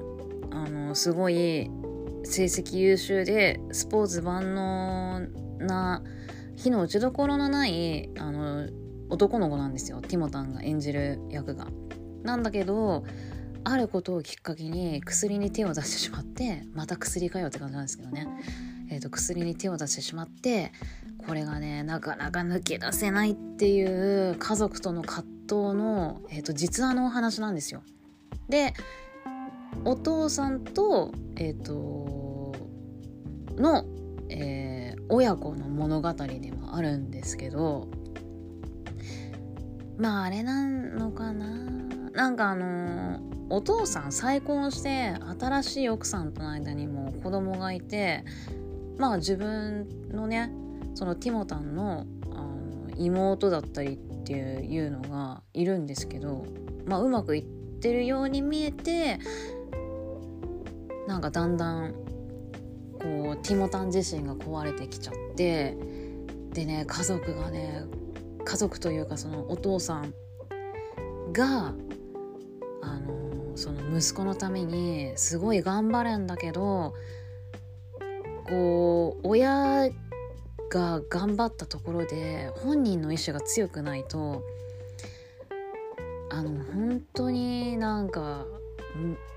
[0.50, 1.70] あのすごい
[2.24, 5.20] 成績優秀でスポーツ万能
[5.58, 6.02] な
[6.56, 8.68] 火の打ちどころのないあの
[9.08, 11.66] 男の子なんですよティモタンが演じる役が。
[12.22, 13.04] なんだけど
[13.64, 18.28] あることをきっかけに薬に手を出してしまってまた薬かよって感じなんですけどね、
[18.90, 20.72] えーと、薬に手を出してしまって
[21.26, 27.82] これがねなかなか抜け出せないっていう家族との葛藤の、えーと実話のお話なんですよ。
[28.48, 28.74] で
[29.84, 32.52] お父さんとえっ、ー、と
[33.56, 33.84] の、
[34.28, 37.88] えー、親子の物語でもあるんですけど
[39.98, 41.46] まああれなのかな。
[42.12, 48.24] なんかあのお父さん再婚して新しい奥さんとの間にも子供がいて
[48.98, 50.52] まあ自分のね
[50.94, 56.44] そのティモタンのあの妹だったりっていうのがいるんですけど、
[56.86, 57.44] まあ、うまくいっ
[57.80, 59.18] てるように見えて
[61.12, 61.92] なんかだんだん
[62.98, 65.76] こうティモタン自身が壊れてきちゃって
[66.54, 67.84] でね家族がね
[68.42, 70.14] 家族というかそのお父さん
[71.34, 71.74] が
[72.80, 76.94] あのその息子のためにすごい頑張るんだけど
[78.48, 79.90] こう親
[80.70, 84.42] が頑張ったところで本人の意志が強くないと
[86.30, 88.46] あの本当になんか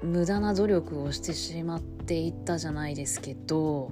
[0.03, 3.91] 無駄な努力をしてしまっていったじゃないですけど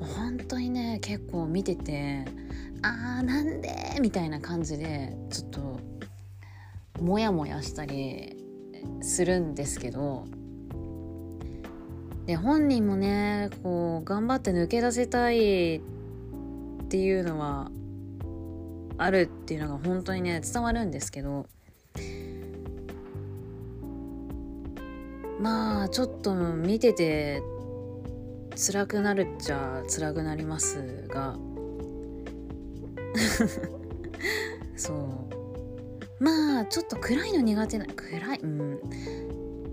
[0.00, 2.24] 本当にね結構見てて
[2.82, 5.80] あーなんでみたいな感じでちょっと
[7.00, 8.36] モヤモヤしたり
[9.00, 10.26] するんですけど
[12.26, 15.80] で本人もねこう頑張って抜け出せたいっ
[16.88, 17.70] ていうのは
[18.98, 21.46] あるっていうのが本当にね伝わるんですけど
[25.40, 27.42] まあちょっと見てて
[28.56, 31.36] 辛くなるっちゃ辛くなりますが。
[34.76, 36.22] そう。
[36.22, 38.78] まあちょっと暗いの苦手な暗いうん。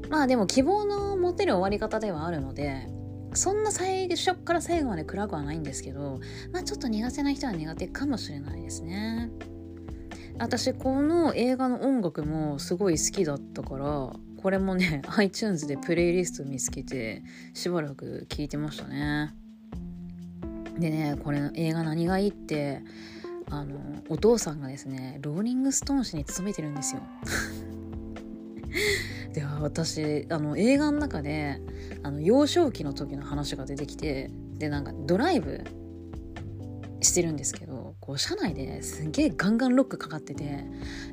[0.10, 2.88] まあでも希望の持てる終わり方ではあるので
[3.34, 6.22] そんな最初から最後まで暗くはないんですけど
[6.54, 9.30] まあちょっと苦手な人は苦手かもしれないですね。
[10.40, 14.14] 私この映画の音楽もすごい好きだったから
[14.48, 17.22] これもね iTunes でプレイリスト見つけて
[17.54, 19.36] しばらく聴いてましたね。
[20.80, 22.82] でねこれ映画何がいいって
[23.52, 23.76] あの
[24.08, 27.02] お父さんがですねローリング・ストーン氏に勤めてるんですよ。
[29.36, 31.60] では私あの映画の中で
[32.04, 35.66] あの幼少期の時の話が出てきてでなんかドライブ
[37.08, 40.66] してるんですけどこう車内でねすげえガンガンロックかかってて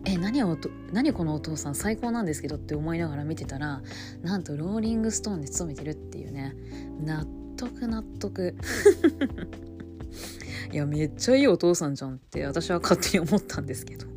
[0.05, 0.59] え何を
[0.93, 3.83] 何このお父さん最高なんですけどって思いながら見てたら
[4.23, 6.55] なんとローリングストーンで勤めてるっていうね
[7.01, 7.25] 納
[7.57, 8.57] 得納得。
[10.73, 14.07] いやめっちゃいいお父さんじゃんって私は勝手に思ったんですけど。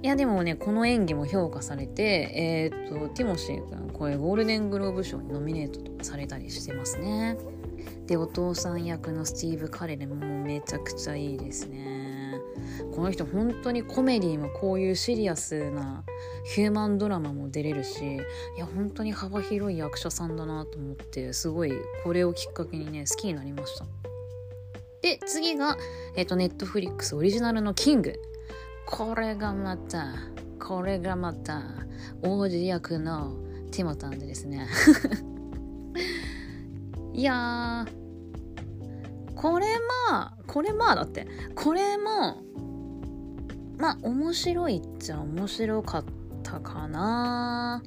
[0.00, 7.36] いやでもねこの演技も評価されてえっ、とティモシー君これゴールデングローブ賞にノミネートとかされたりしてますね。
[8.08, 12.40] でお父さん役のスティーブ・カレルもめちゃくちゃいいですね
[12.94, 16.04] この人本当にコメディもこういうシリアスな
[16.44, 18.18] ヒューマンドラマも出れるしい
[18.58, 23.86] や本当に幅広い役者さんだなと思ってすごいこれをきっかけにね好きになりました
[25.02, 25.76] で次が、
[26.16, 28.20] えっ、ー、と、ネットフリックスオリジナルのキング。
[28.84, 30.14] これがまた、
[30.58, 31.62] これがまた、
[32.22, 33.36] 王子役の
[33.70, 34.66] ティモタンでですね。
[37.18, 37.84] いや
[39.34, 39.66] これ
[40.10, 42.42] まあ、これまあだって、これも、
[43.78, 46.04] まあ、面白いっちゃ面白かっ
[46.42, 47.82] たかな。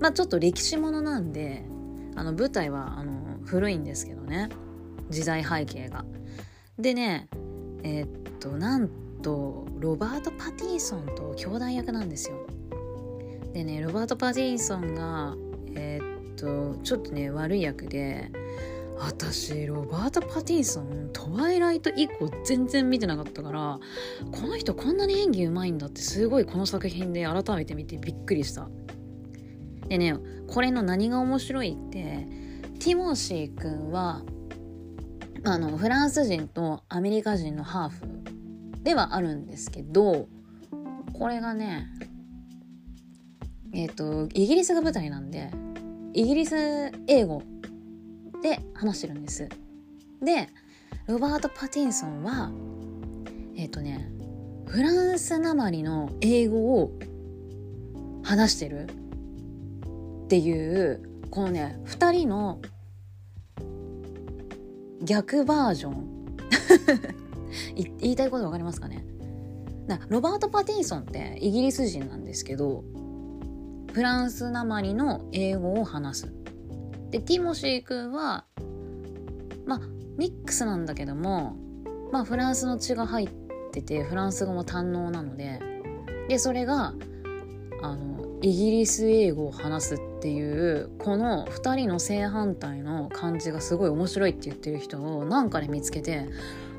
[0.00, 1.64] まあ、ちょっと歴史ものなんで、
[2.14, 4.48] あの、舞台は、あの、古いんですけどね。
[5.10, 6.04] 時代背景が。
[6.78, 7.28] でね
[7.84, 8.88] えー、っとなん
[9.22, 12.46] とロバート・パティソンと兄弟役なんですよ
[13.52, 15.36] でねロバート・パティソンが
[15.74, 18.30] えー、っとちょっとね悪い役で
[18.98, 23.80] 私ロバート・パティソントワイライト以降全然見てなかったから
[24.30, 28.68] この人こんなに演技うまいんだってすごいこの作品で改めて見てびっくりした。
[29.88, 30.16] でね
[30.46, 32.28] これの何が面白いって
[32.78, 34.22] ティモシー君は
[35.44, 38.06] あのフランス人とアメリカ人のハーフ
[38.82, 40.28] ではあるんですけど
[41.12, 41.88] これがね
[43.74, 45.50] えっ、ー、とイギリスが舞台なんで
[46.14, 47.42] イギリス英語
[48.42, 49.48] で話してるんです。
[50.22, 50.48] で
[51.06, 52.50] ロバート・パティンソンは
[53.56, 54.10] えっ、ー、とね
[54.66, 56.92] フランスなまりの英語を
[58.22, 58.88] 話してる
[60.24, 62.60] っていうこのね2人の
[65.02, 66.08] 逆バージョン。
[68.00, 69.04] 言いたいこと分かりますかね？
[69.86, 72.84] だロバート・パティンソンってイギリス人なんですけど
[73.92, 76.32] フランスなまりの英語を話す。
[77.12, 78.46] でティモシー君は
[79.66, 79.80] まあ
[80.16, 81.56] ミックスなんだけども
[82.10, 83.28] まあフランスの血が入っ
[83.70, 85.60] ててフランス語も堪能なので
[86.28, 86.94] でそれが
[87.82, 96.26] あのイギリス英語を話すっていうこの2人の正反対の感じがすごい面白いって言ってる人をなんかで見つけて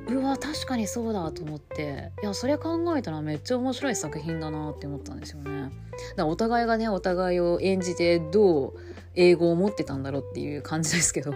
[0.08, 5.52] うわ確かにそうだと思っていやそれ考えたらめっちゃ面白い作品だなって思ったんですよね。
[5.62, 5.72] だか
[6.18, 8.74] らお互いがねお互いを演じてどう
[9.16, 11.34] 英語を持ってたんだろうっていう感じですけど。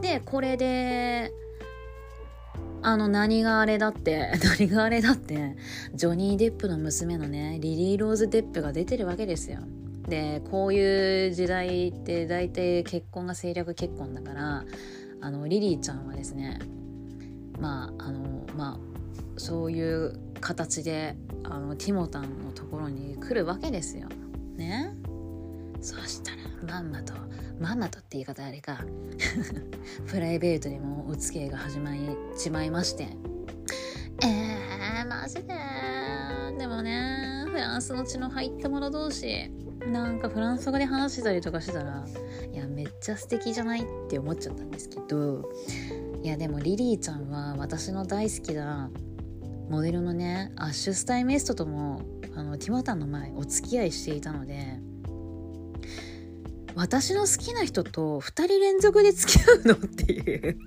[0.00, 1.32] でこれで
[2.82, 5.56] あの何があれだって 何があれだって
[5.94, 9.60] ジョニー・デップの娘のねリリー・ローズ・デップが出てるわけですよ
[10.06, 14.64] でこういう時代って大体結婚が政略結婚だから
[15.22, 16.58] あのリリーちゃんはですね
[17.58, 18.94] まああのまあ
[19.38, 24.08] そういう形であのティモたんのところに来るわけですよ。
[24.56, 24.93] ね
[25.84, 27.12] そしたらまんまと
[27.60, 28.82] まんまとって言い方あれか
[30.08, 32.00] プライベートでもお付き合いが始まり
[32.38, 33.06] ちまいまして。
[34.22, 35.54] えー、マジで？
[36.58, 39.50] でもねフランスの血の入った者同士
[39.86, 42.06] なんかフランス語で話したりとかしてたら
[42.50, 45.50] いやめっちゃ素敵じゃないって思っちゃったんですけど
[46.22, 48.90] いやでもリリーちゃんは私の大好きな
[49.68, 52.00] モデルのねアッシュスタイメストとも
[52.34, 54.80] あのティモタンの前お付き合いしていたので
[56.76, 60.58] 私の好きな人と2人連続で付き合うのっていう。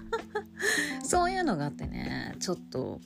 [1.02, 2.36] そういうのがあってね。
[2.38, 3.00] ちょっと。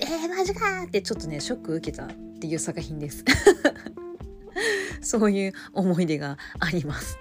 [0.00, 0.82] えー、マジか。
[0.84, 2.08] ってちょっとねショック受けたっ
[2.40, 3.24] ていう作品です。
[5.00, 7.18] そういう思い出があります。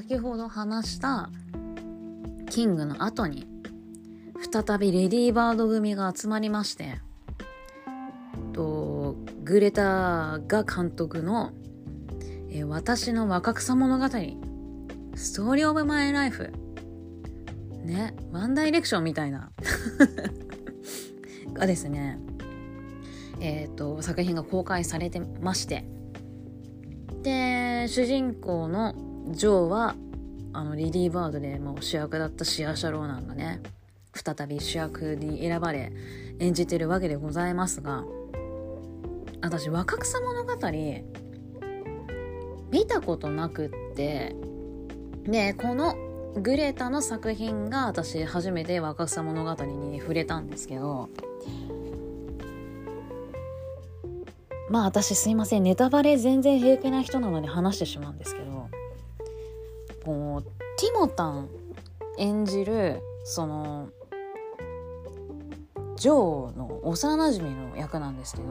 [0.00, 1.28] 先ほど話した
[2.48, 3.48] キングの後に
[4.52, 7.00] 再びレディーバード組が集まりまして
[8.52, 11.50] とグレタが監督の、
[12.48, 14.04] え、私の若草物語
[15.16, 16.52] ストーリーオブマイライフ
[17.82, 19.50] ねワンダイレクションみたいな
[21.54, 22.20] がですね
[23.40, 25.84] えっ、ー、と作品が公開されてまして
[27.24, 29.94] で主人公のジョーは
[30.52, 33.60] あのリリー・バードでもう主役だったシア・シャローナンがね
[34.14, 35.92] 再び主役に選ばれ
[36.38, 38.04] 演じてるわけでございますが
[39.42, 40.52] 私若草物語
[42.70, 44.34] 見たことなくって
[45.24, 45.96] でこの
[46.40, 51.08] グレタの作品が私初めて若草物語に触れたんですけど
[54.70, 58.47] まあ私すいませんネタバレ全然平気な人なので話してしまうんですけど
[60.04, 60.42] こう
[60.80, 61.48] ティモタン
[62.18, 63.88] 演じるその
[65.96, 68.48] ジョーの幼なじみの役なんですけど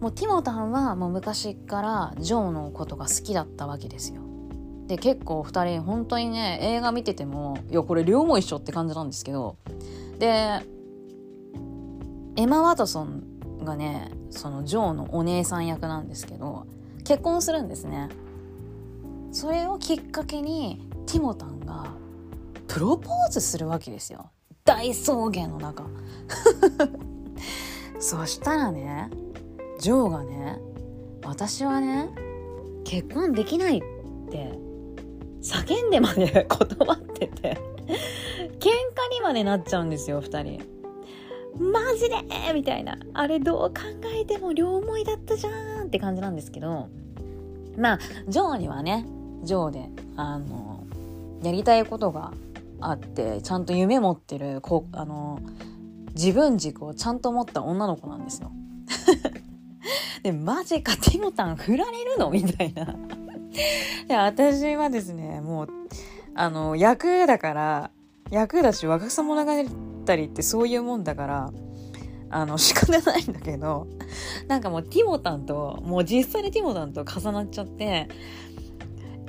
[0.00, 4.22] もうティモタンはもう昔からジョーのことが好きだったわけですよ。
[4.86, 9.56] で結構2人本当にね映画見ててもいやこれ両も一緒って感じなんですけど
[10.18, 10.60] で
[12.36, 16.66] エマ・ワトソンがねそのジョーのお姉さん役なんですけど
[17.04, 18.08] 結婚するんですね。
[19.36, 21.92] それをきっかけにティモタンが
[22.68, 24.30] プロポーズするわけですよ。
[24.64, 25.84] 大草原の中。
[28.00, 29.10] そしたらね
[29.78, 30.58] ジョーがね
[31.22, 32.08] 私はね
[32.84, 33.80] 結婚できないっ
[34.30, 34.58] て
[35.42, 37.58] 叫んでまで 断ってて
[38.58, 40.62] 喧嘩にまでなっちゃうんですよ2人。
[41.58, 42.16] マジで？
[42.54, 42.96] みたいな。
[43.12, 43.82] あれどう考
[44.18, 46.88] えても両思いだったじゃんって感じなんですけど。
[47.76, 49.06] まあジョーにはね
[49.42, 50.84] ジョーであの
[51.42, 52.32] やりたいことが
[52.80, 55.40] あってちゃんと夢持ってるこあの
[56.14, 58.50] 自分軸をちゃんと持った女の子なんですよ。
[60.22, 62.30] でマジかティモタン振られるの？
[62.30, 62.96] みたいな。
[64.08, 65.68] で私はですねもう
[66.34, 67.90] あの役だから
[68.30, 69.64] 役だし若さ物語っ
[70.28, 71.52] てそういうもんだから
[72.30, 73.86] あの仕方ないんだけど
[74.48, 78.08] なんかもうティモタンともう実際にティモタンと重なっちゃって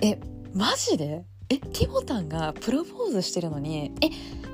[0.01, 0.19] え
[0.53, 1.23] マジで？
[1.49, 4.09] えティモタンがプロポーズしてるのにえ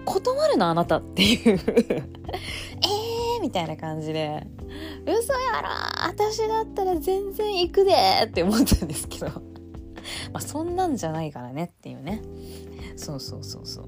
[0.06, 1.60] 断るのあなたっていう。
[1.60, 4.46] えーみたいな感じで。
[5.06, 5.70] 嘘やろ
[6.08, 7.94] 私だったら全然行くで
[8.26, 9.28] って思ったんですけど。
[9.28, 12.22] まあそんなんじゃないからねっていうね。
[12.96, 13.84] そうそうそうそ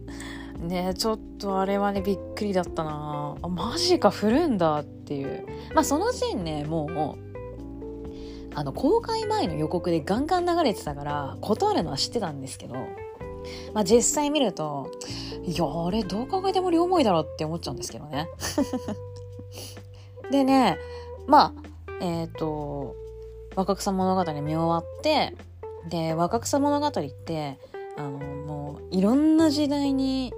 [0.62, 0.66] う。
[0.66, 3.36] ねちょっとあれはねびっくりだったな。
[3.42, 5.46] あマジか振るんだっていう。
[5.74, 7.25] まあそのシーンねもう
[8.56, 12.76] あの公開前の予告でガンガン流れてたから断るのは知ってたんですけど、
[13.74, 14.90] まあ、実際見ると
[15.44, 18.30] いやあれどう考えても両思いだろって思っちゃうんですけどね。
[20.32, 20.78] でね
[21.28, 21.54] まあ
[22.02, 22.96] えっ、ー、と
[23.56, 25.36] 若草物語見終わって
[25.90, 27.60] で若草物語って
[27.98, 30.34] あのもういろんな時代に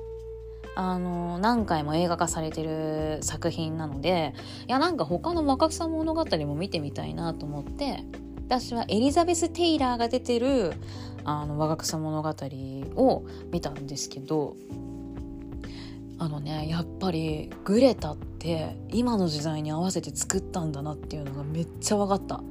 [0.79, 4.35] あの何回も映画化されてる作品なので
[4.67, 8.03] いやなんか他の若草物語も見てみたいなと思って
[8.45, 10.73] 私はエリザベス・テイラーが出てる
[11.23, 12.29] あの若草物語
[12.95, 14.55] を見たんですけど
[16.19, 22.43] あのねやっぱりグレタって今の時代に合わせて作ったんだなっていうのがめっちゃ分かった。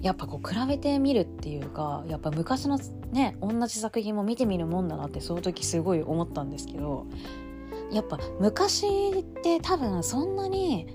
[0.00, 2.78] やっぱこう比べてみるっていうかやっぱ昔の
[3.10, 7.06] ね同じ作品も見てみるもんだなってその時すごい思ったんですけど
[7.90, 8.86] やっぱ昔
[9.20, 10.86] って多分そんなに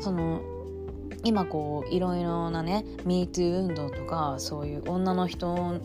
[0.00, 0.40] その
[1.24, 5.80] 今こういろいろなね MeToo 運動とかそういう女の人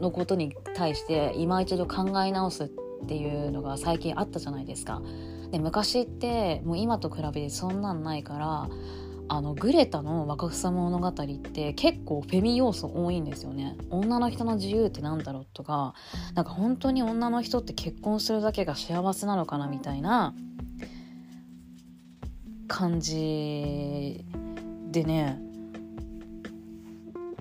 [0.00, 2.70] のことに対して今一度考え直すっ
[3.06, 5.02] ていうのが最近あったじゃないですか。
[5.50, 8.68] で昔ってもう今と比べてそんなんないから
[9.28, 11.12] あのグレタの若草物語っ
[11.52, 13.76] て結構フェミ要素多いんですよね。
[13.90, 15.94] 女の人の自由ってなんだろうとか
[16.34, 20.34] なんか本当に女の人って結婚するだけが幸せなのかなみたいな
[22.68, 24.24] 感じ
[24.90, 25.38] でね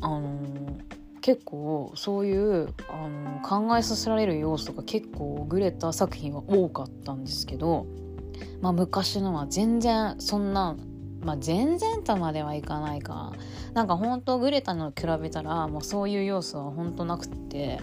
[0.01, 0.77] あの
[1.21, 7.85] 結構そういうあの考えさせられる要素が結構グレタ作品は多かったんですけど、
[8.61, 10.77] まあ、昔のは全然そんな
[11.27, 13.33] まあ、全然とまではいかないか。
[13.73, 17.81] なんか本当グレタの比べたらもうそういう要素は本当なくって。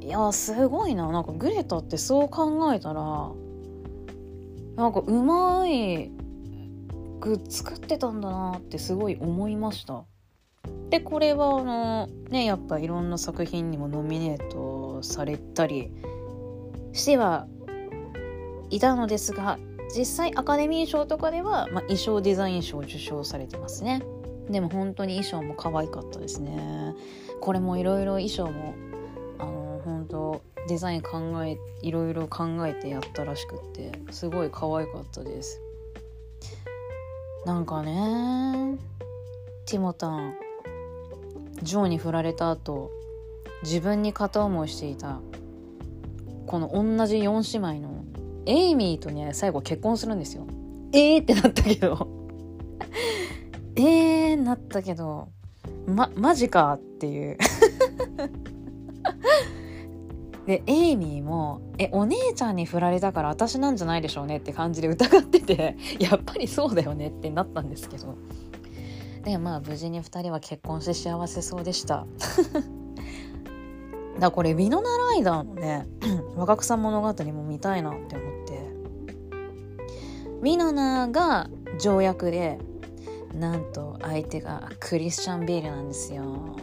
[0.00, 1.12] いやすごいな。
[1.12, 3.30] なんかグレタってそう考えたら
[4.74, 6.10] なんかうまい
[7.20, 10.02] く作ってたんだなってすごい思いました。
[10.90, 15.92] でこれはあのねやっぱいろんな作品にもノミネートされたり
[16.92, 17.46] しては
[18.70, 19.60] いたのですが
[19.96, 24.02] 実際アカデミー賞とかでは、まあ、衣装デザイン賞を受賞されてますね。
[24.50, 26.94] でも本当に衣装も可愛かったですね。
[27.40, 28.74] これもいろいろ衣装も
[29.38, 35.60] あの本当デザイン考えいろいろ考えてやったらしくってすごい可愛かったです。
[37.46, 38.78] なんかね
[39.66, 40.34] ティモタン
[41.62, 42.90] ジョーに振られた後
[43.62, 45.20] 自分に片思いしていた
[46.46, 48.03] この同じ4姉妹の
[48.46, 50.46] エイミーとね最後結婚するんですよ。
[50.92, 52.08] えーってなったけど。
[53.76, 55.28] えーなったけど
[55.86, 57.38] まマジかっていう。
[60.46, 68.14] でエイミーも「えお姉ちゃんに振られたから私なんじゃないでしょうね」って感じで疑っててやっぱりそうだよねってなったんですけど。
[69.24, 72.06] でまあ無事に2人は結婚して幸せそうでした
[74.18, 75.86] だこれウィノナライダーのね
[76.36, 78.54] 若草物語も見たいなって思って。
[80.44, 81.48] ウィノナが
[81.80, 82.58] 条約で
[83.34, 86.56] なんと相手がクリスチャン・ベールなんですよ。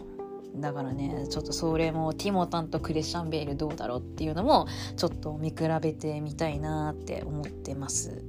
[0.55, 8.23] だからねちょっとそれもティモタンとクリスチャン・ベールどうだろうっていうのもちょっと見比べてみたいなって思ってます。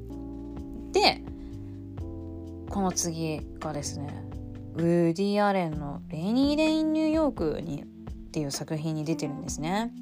[0.93, 1.23] で
[2.70, 4.25] この次がですね
[4.77, 7.85] ウーディ・アレンの「レイニー・レイン・ニューヨーク」に
[8.33, 9.93] っていう作品に出てるんですね。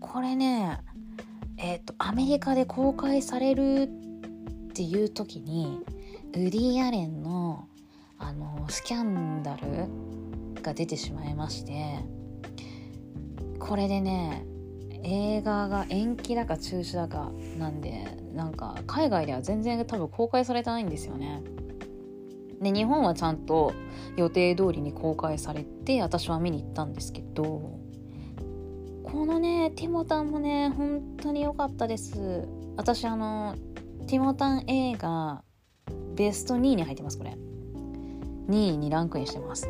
[0.00, 0.80] これね
[1.56, 5.78] えっ、ー、とアメリカで公開されるっていう時に
[6.32, 7.68] ウディ・アレンの
[8.18, 9.86] あのスキャンダル
[10.62, 12.00] が出てしまいまして
[13.60, 14.44] これでね
[15.04, 21.40] 映画が延期だか中止だかなんでなんか海外では全然多分公開されてないんですよね。
[22.62, 23.72] で日本はちゃんと
[24.16, 27.78] 予定通りに公開されて私は見に行ったんですけど
[29.02, 32.48] このねティモタンもね本当に良かったです。
[32.76, 33.56] 私あの
[34.06, 35.42] ティモタン映画
[36.14, 37.36] ベスト2位に入ってますこれ。
[38.48, 39.68] 2位にランクインしてます。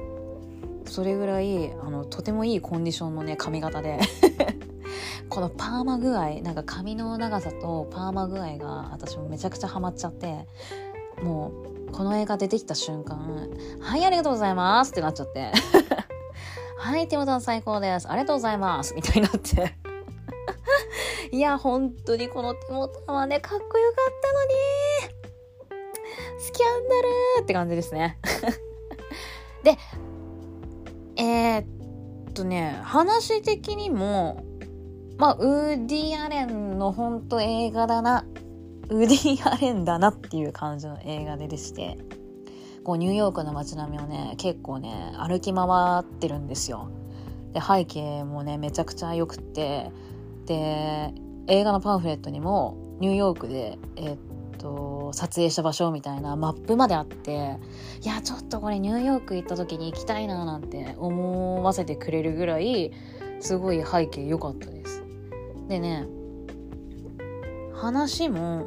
[0.85, 3.99] それぐらいあのとてもいいコンディションのね髪型で。
[5.29, 10.47] このパーマ具合なんか髪の長さとパーマ具合が私もめちゃくちゃハマっちゃって
[11.23, 13.49] もうこの映画出てきた瞬間、
[13.81, 15.53] はい、ありがとうございますってなっちゃって。
[16.79, 18.09] はい、ティモタン最高です。
[18.11, 18.95] ありがとうございます。
[18.95, 19.77] みたいになって。
[21.31, 25.23] いや、本当にこのティモタンはね、かっこよかったのに。
[26.41, 27.03] スキャンダ
[27.41, 28.19] ルって感じですね。
[29.63, 29.79] で、
[31.17, 31.63] えー、
[32.31, 34.43] っとね、話的にも、
[35.19, 38.25] まあ、ウーディ・アレンの本当映画だな
[38.93, 41.99] ウディ・アレンだなっていう感じの映画ででして
[42.85, 45.67] こうニューヨークの街並みをね結構ね歩き回
[46.01, 46.91] ってるんですよ。
[47.53, 49.91] で背景もねめちゃくちゃ良くって
[50.47, 51.13] で
[51.47, 54.19] 映画のパンフレットにもニューヨークでえっ
[54.59, 57.59] と撮影した場所みたいなマップまであって
[58.03, 62.93] いやちょっとこれニューヨーク行った時に行きたいななんて思わせてくれるぐらい
[63.41, 65.03] すごい背景良かったです。
[65.69, 66.07] でね
[67.75, 68.67] 話も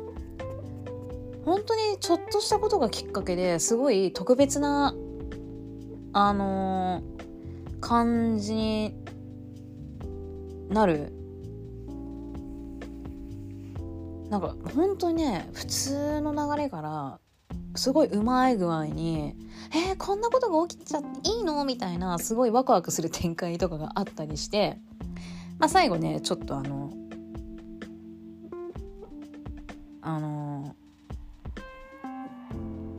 [1.46, 4.96] 本当にちょっとしたことがきっかけですごい特別な
[6.14, 8.96] あのー、感じに
[10.70, 11.14] なる
[14.30, 17.20] なんか本当にね普通の流れから
[17.76, 19.36] すごいうまい具合に
[19.72, 24.80] 「えー、こんなことが起きちゃっていいの?」みたいなすごいワクワクする展開とかがあったりして、
[25.60, 26.92] まあ、最後ねちょっとあの
[30.02, 30.45] あの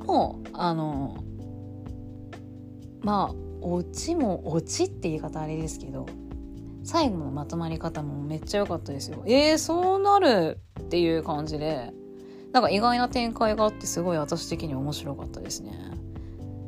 [0.07, 1.23] もあの
[3.03, 6.07] まあオチもオチって言い方あれですけど
[6.85, 9.25] 最後のまとまり方もめっちゃ良かったですよ。
[9.27, 11.93] えー、そうなるっていう感じで
[12.53, 15.73] なんか意外な展開があってすごい私的に面白かったですね。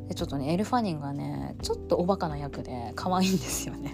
[0.09, 3.93] でちょっとねエル・ファニンがねちょっとおバカな役で可愛いんですよね。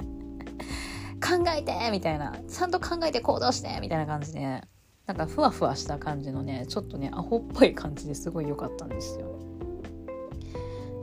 [1.22, 4.64] 考えてみたいなちゃんと考えて行動してみたいな感じで
[5.08, 9.40] なんかふわふわした感じのねちょっとねアホっぽい感じですごい良かったんですよ。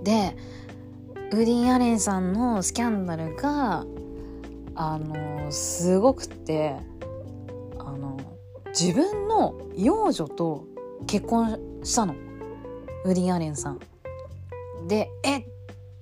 [0.02, 0.36] で
[1.32, 3.86] ウディ・アレンさんのスキャンダルが
[4.74, 6.76] あのすごくて
[7.78, 8.18] あの
[8.68, 10.66] 自分の幼女と
[11.06, 12.14] 結婚したの
[13.04, 13.80] ウディ・アレンさん。
[14.88, 15.44] でえっ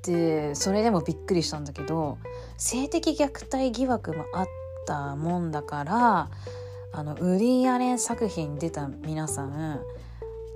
[0.00, 2.16] てそれでもびっくりしたんだけど
[2.56, 4.46] 性的虐待疑惑もあっ
[4.86, 6.30] たもんだから
[6.92, 9.80] あのウディ・アレン作品出た皆さん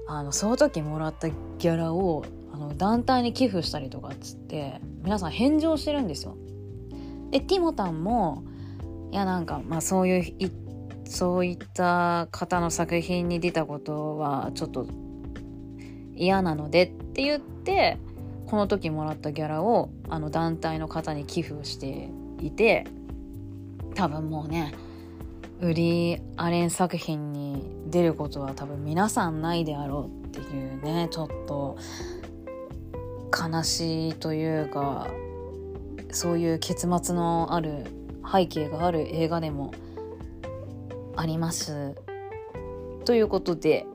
[0.07, 6.37] あのその時もらったギャラをあの団体に寄付したりとかっつって皆さん返上してるんですよ。
[7.31, 8.45] でティモタンも
[9.11, 10.51] いやなんかまあそういう
[11.05, 14.87] そういった方の作品に出たことはちょっと
[16.15, 17.99] 嫌なのでって言って
[18.47, 22.09] この時もらったギャラをあの団体の方に寄付して
[22.41, 22.87] いて
[23.95, 24.75] 多分もうね
[25.65, 31.79] 売りアレン作品に出ることは多分皆さんないであろうっていうねちょっと
[33.33, 35.09] 悲しいというか
[36.11, 37.87] そういう結末のある
[38.31, 39.73] 背景がある映画でも
[41.17, 41.95] あります。
[43.07, 43.87] ということで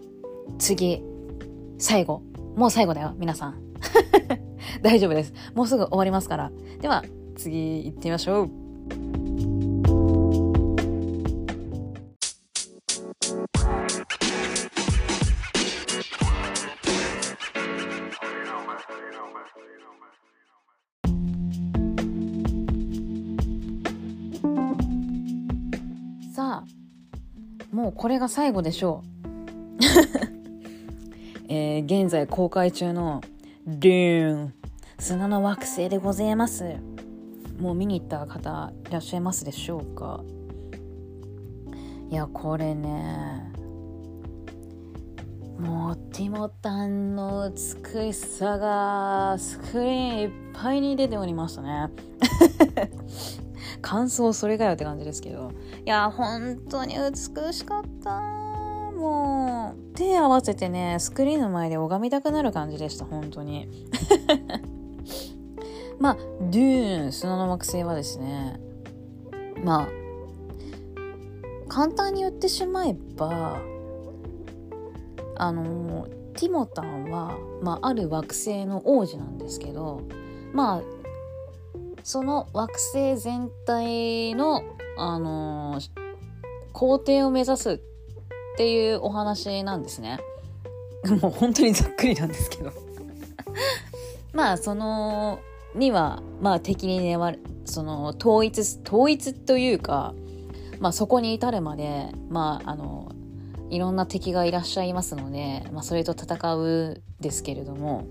[0.58, 1.04] 次
[1.78, 2.24] 最後。
[2.56, 3.62] もう最後だよ皆さん。
[4.82, 5.34] 大丈夫です。
[5.54, 6.52] もうすぐ終わりますから。
[6.82, 7.06] では
[7.36, 9.39] 次行ってみましょう。
[28.00, 29.84] これが最後でしょう。
[31.52, 33.20] えー、現在公開中の
[33.68, 34.54] ドゥーン
[34.98, 36.78] 砂の惑星でございます。
[37.60, 40.24] もう見に行った方いらっしゃいますでしょうか
[42.10, 43.52] いや、これね、
[45.60, 51.90] もうティモタンの美しさがスクリーンいっぱいに出ておりましたね。
[53.82, 55.52] 感想それかよって感じですけど。
[55.86, 58.12] いや、本当に美しかった。
[59.00, 63.68] もう、手合わせてね、スクリーンの前で拝みたくなる感じでした、本当に。
[66.00, 66.18] まあ、
[66.50, 68.60] デューン、砂の惑星はですね、
[69.64, 69.88] まあ、
[71.68, 73.62] 簡単に言ってしまえば、
[75.36, 80.02] あの、ティモタンは、まあ、ある惑星の王子なんですけど、
[80.54, 80.82] まあ、
[82.10, 84.64] その惑星全体の、
[84.98, 85.92] あのー、
[86.74, 87.80] 皇帝を目指すっ
[88.58, 90.20] ていうお話なんですね。
[91.22, 92.72] もう本当にざっくりなんですけど
[94.34, 95.38] まあ、その、
[95.76, 100.16] には、まあ敵に粘る、その、統一、統一というか、
[100.80, 103.12] まあそこに至るまで、まあ、あの、
[103.70, 108.08] いろんな敵がいらっしゃいますので、まあそれと戦うですけれども、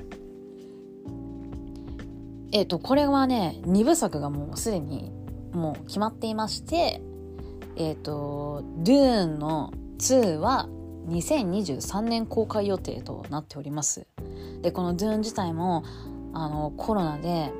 [2.53, 5.13] えっ、ー、と、これはね、2部作がもうすでに
[5.53, 7.03] もう決まっていまして、
[7.77, 10.69] えっ、ー、と、ドゥーンの2は
[11.09, 14.07] 2023年公開予定となっております。
[14.63, 15.85] で、このドゥーン自体も、
[16.33, 17.53] あの、コロナで、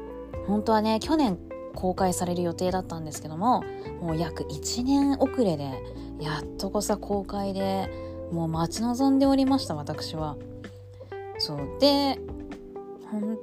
[0.47, 1.39] 本当はね、去年
[1.75, 3.63] 公開される予定だったんですけども、
[4.01, 5.65] もう約1年遅れで、
[6.21, 7.89] やっとこさ公開で、
[8.33, 10.37] もう待ち望んでおりました、私は。
[11.39, 11.59] そう。
[11.81, 12.19] で、
[13.11, 13.39] 本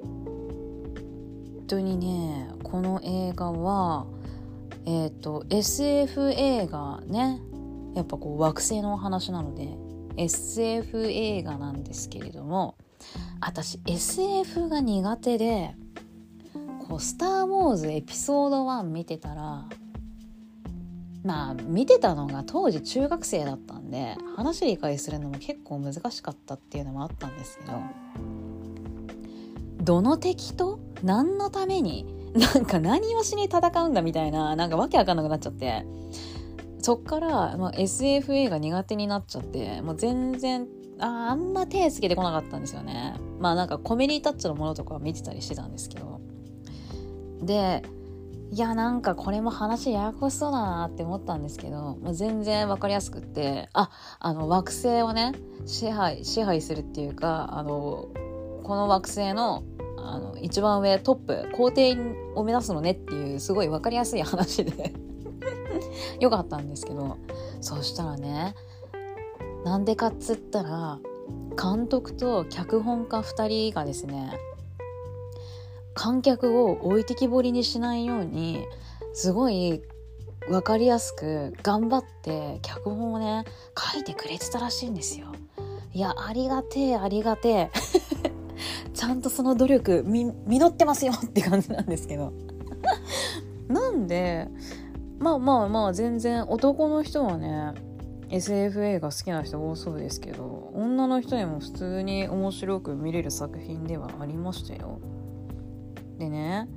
[1.68, 4.06] 当にねこの映画は
[4.86, 7.42] えっ、ー、と SF 映画ね
[7.96, 9.70] やっぱこう惑星のお話なので
[10.18, 12.76] SF 映画なんですけれども
[13.42, 15.76] 私 SF が苦手で
[16.88, 19.66] こう「スター・ウォーズ」エピソード1見てたら
[21.24, 27.74] まあ見てたのが当時中学生だったんで話理解するのも結構難しかったっていうのもあったんですけど
[29.86, 35.86] どの敵と何のためになんか何をしに戦うんだみたいななんかわけわかんなくなっちゃって。
[36.86, 40.68] そっから、まあ、SFA が苦手になっちゃってもう全然
[41.00, 43.16] ああんま手つけてこなかったんですよね。
[43.40, 46.22] まあなんかコメディタッチのものとか見てたりしてたんですけど。
[47.42, 47.82] で
[48.52, 55.34] いやなんかこれも話ややこしそうだなって思ったんですけどもう全然分かりやすくってああの惑星をね
[55.66, 58.08] 支配支配するっていうかあの
[58.64, 59.64] この惑星の
[60.08, 61.98] あの一番上トップ皇帝
[62.36, 64.94] を目指すのねっていうすごい分かりやすい話で。
[66.20, 67.18] よかったんですけど。
[67.62, 68.54] そしたらね
[69.64, 71.00] なんでかっつったら
[71.60, 74.40] 監督と脚本家2人がですね
[75.96, 78.68] 観客を置いてきぼりにしないように
[79.14, 79.82] すごい
[80.48, 83.46] 分かりやすく頑張って脚本をね
[83.76, 85.28] 書いてくれてたらしいんですよ。
[85.92, 87.72] いやありがてえありがてえ。
[88.94, 92.34] ちゃんとその努力実ってますよって感じなんですけど
[93.68, 94.48] なんで
[95.20, 97.74] まあまあまあ全然男の人はね
[98.30, 105.00] SF 映画好きな人多そうですけど女の人にも普通に面白く見れる作品ではありましたよ。
[106.18, 106.68] でね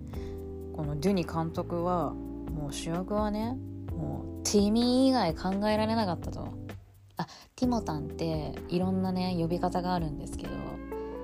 [0.75, 3.57] このデュニ監督はもう主役はね
[3.97, 6.49] もうティミー以外考えられなかったと
[7.17, 7.27] あ
[7.57, 10.53] ティモタンっていろんなね呼び方があるんですけど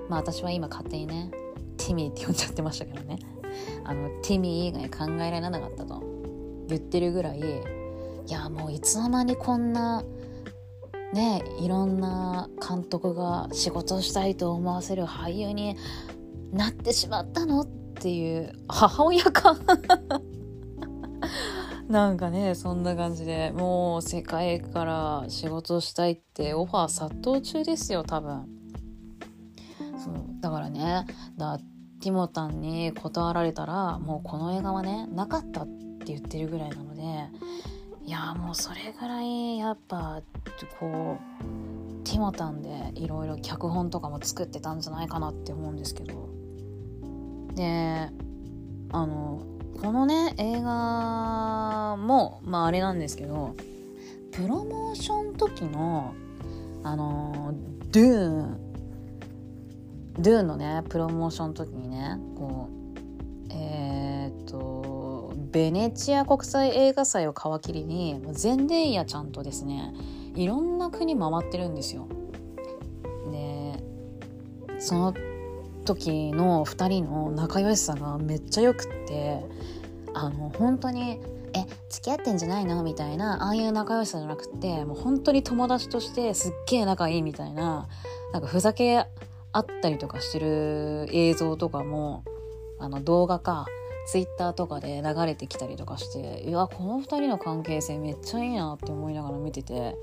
[0.09, 1.31] まあ私は今勝手にね
[1.77, 3.19] ティミーって呼んじゃってましたけどね。
[3.83, 6.03] あのティミー以外考えられなかったと
[6.67, 7.43] 言ってるぐらいい
[8.31, 10.03] やもういつの間にこんな
[11.13, 15.77] ねいろんな監督が仕事したいと思わせる俳優に
[16.51, 19.55] なってしまったのっていう母親か
[21.87, 28.54] なんかねそんな感じでもう世界から仕事したいってオファー殺到中ですよ多分。
[30.05, 30.13] そう。
[30.41, 31.05] だからね
[31.37, 31.59] だ
[32.01, 37.01] ティモタンに断られたらもうこの映画はねなかったって言ってるぐらいなので
[38.05, 40.21] いやもうそれぐらいやっぱ
[40.79, 46.29] こうティモタンでいろいろ脚本とかも作ってたんじゃないかなって思うんですけど。
[47.55, 48.09] で
[48.91, 49.41] あの
[49.81, 53.55] このね映画もまああれなんですけど
[54.31, 56.13] プロモーション時の
[56.83, 57.53] あの
[57.91, 58.64] ドゥーン
[60.19, 69.93] ドゥーンのねプロモーションの時にねこうえー、っとベネチア国際映画祭を皮切りにゼンデイヤちゃんとですね
[70.35, 72.07] いろんな国回ってるんですよ。
[73.31, 73.83] で
[74.79, 75.13] その
[75.85, 79.45] 時の2人の仲良しさがめっちゃよくって
[80.13, 81.19] あの本当に
[81.53, 82.83] え付き合ってんじゃないの？
[82.83, 87.87] みたいなああいう仲良しさじゃなくてもう本当に友達としてすっげえ仲いいみたいな
[88.33, 89.05] なんかふざけ
[89.55, 92.25] あったりとかしてる映像とかも
[92.77, 93.65] あの動画か
[94.05, 99.95] ツイッターとかで流れてきたりとかしていやこの2人の関係性めっちゃいいなって思いながら見てて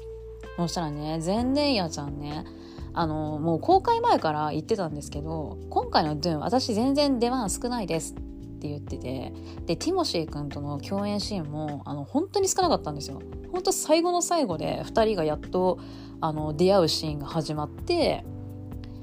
[0.56, 2.46] そしたらねゼンデイヤちゃんね
[2.94, 8.16] あのもう公開前から言ってたんですけど今回の「ドゥン私全然出番少ないです」っ
[8.58, 9.34] て言ってて
[9.66, 13.20] でティモシー君との共演シーンもあの本当に少なかったんですよ。
[13.52, 15.78] 本当最後の最後で2人がやっと
[16.22, 18.24] あの出会うシーンが始まって、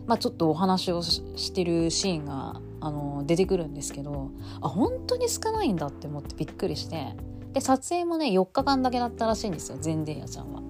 [0.10, 7.14] まあ、ちょっとお話をしてるシーンがあの出てくるんですけどあ本当に少ないんだって思ってびっくりして
[7.54, 10.64] で撮影もね4日間だけだったらしいんですよゼンデイヤちゃんは。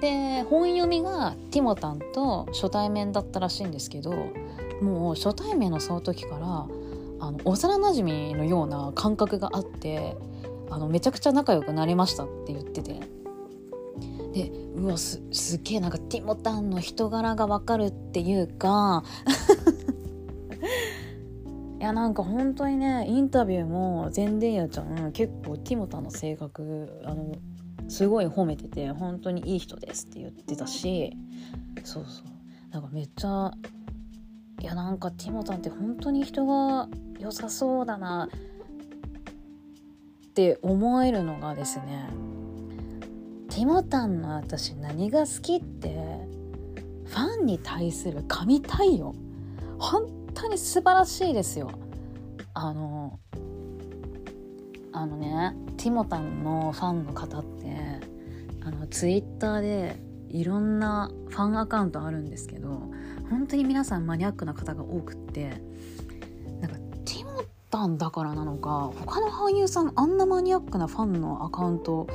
[0.00, 4.12] で本読みがティモタンと初対面だったらしいんですけど
[4.80, 6.66] もう初対面のその時から
[7.20, 10.16] あの幼なじみのような感覚があって
[10.68, 13.17] あのめちゃくちゃ仲良くなれましたって言ってて
[14.38, 19.02] でうわすすげえなんかティモタンの人柄がわかるっていうか。
[21.80, 27.34] いやなんか本当にねインタビューもゼンデイヤちゃん結構ティモタンの性格あの
[27.88, 31.16] すごい褒めてて本当にいい人ですって言ってたし。
[31.84, 32.26] そうそう。
[32.70, 33.52] なんかめっちゃ
[34.60, 38.28] いやなんかティモタンって本当に人が良さそうだな
[40.28, 42.08] って思えるのがですね
[43.58, 45.88] ティモタンの私何が好きって
[47.06, 49.16] ファンに対する神対応。
[49.80, 51.68] 本当に素晴らしいですよ。
[52.54, 53.18] あの
[54.92, 57.98] あのねティモタンのファンの方って
[58.64, 59.96] あのツイッターで
[60.28, 62.92] いろんなファンアカウントあるんですけど
[63.28, 65.60] 本当に皆さんマニアックな方が多くって
[66.60, 72.06] なんかティモタンだからなのか他の俳優さんあんなマニアックなファンのアカウント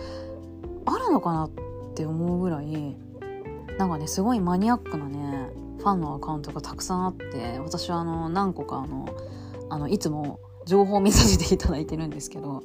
[0.85, 1.49] あるのかなっ
[1.95, 2.95] て思うぐらい
[3.77, 9.07] なんかねすごいマニアックなねファンのアカウントがたくさんあって私はあの何個かあの
[9.69, 12.63] あのいつも情報を見させていただいてるんですけど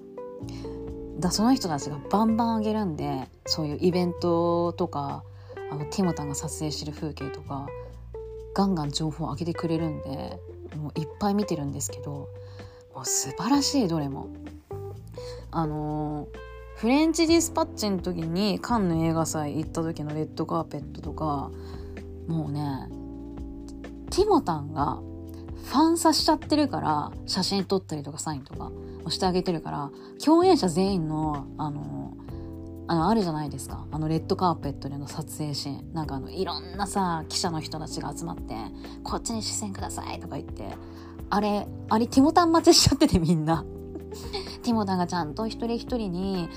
[1.18, 5.24] だその人たちがバンバン上げるんでそういうイベントとか
[5.70, 7.68] あのティモタンが撮影してる風景とか
[8.54, 10.38] ガンガン情報を上げてくれるんで
[10.76, 12.28] もういっぱい見てるんですけど
[12.94, 14.28] もう素晴らしいどれも。
[15.50, 16.28] あのー、
[16.78, 21.50] フレンチディスパッチの時にカンヌ映画祭行った時のレッドカーペットとか
[22.28, 22.86] もうね
[24.10, 25.00] ティモタンが
[25.64, 28.70] ファンサしちゃってるから写真撮ったりとかサインとか
[29.04, 29.90] をしてあげてるから
[30.24, 32.16] 共演者全員のあの
[32.86, 33.84] あのあるじゃないですか。
[33.90, 35.92] あのレッドカーペットでの撮影シーン。
[35.92, 38.54] なんかあのいろんなさ記者の人たちが集まって
[39.04, 40.64] 「こっちに視線ください」とか言って
[41.28, 43.64] あれあれティモタン待ちしちゃっててみんな。
[44.68, 46.50] ティモタンがちゃんと一人一人に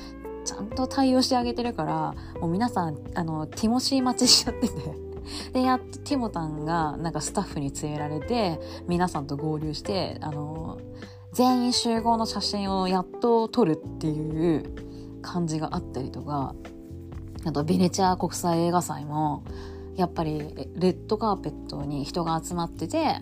[0.44, 4.74] ちゃんと対応してあげてるからもう皆さんあのティモシー待ちしちゃってて。
[5.54, 10.80] でやっとティモタンがなんかスタッフに連れられて皆さんと合流してあの
[11.32, 16.56] 全員集合の写真をやっと撮るっていう感じがあったりとか
[17.46, 19.44] あとベネチア国際映画祭も
[19.96, 20.40] やっぱり
[20.76, 23.20] レッドカーペットに人が集まってて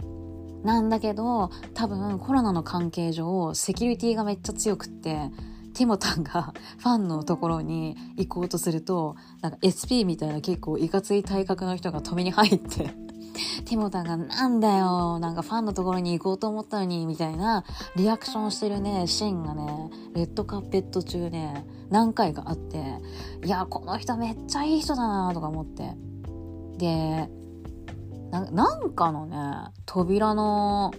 [0.63, 5.31] なんだけど多分コロナの関係上セキュリティがめっちゃ強くって
[5.73, 12.93] ティモタンが ファンのところに行こうとすると、なんか SP みたいな結構いかつい体格の人が止めに入って
[13.65, 17.63] ティモタンがなんだよ、なんかファンのところに行こうと思ったのに、みたいな
[17.95, 22.83] リアクションしてるね、シーンがね、レッドカーペット中ね、何回かあって、
[23.45, 25.95] いや、この人めっちゃいい人だなとか思って。
[26.77, 27.29] で、
[28.31, 30.93] なんかのね、扉の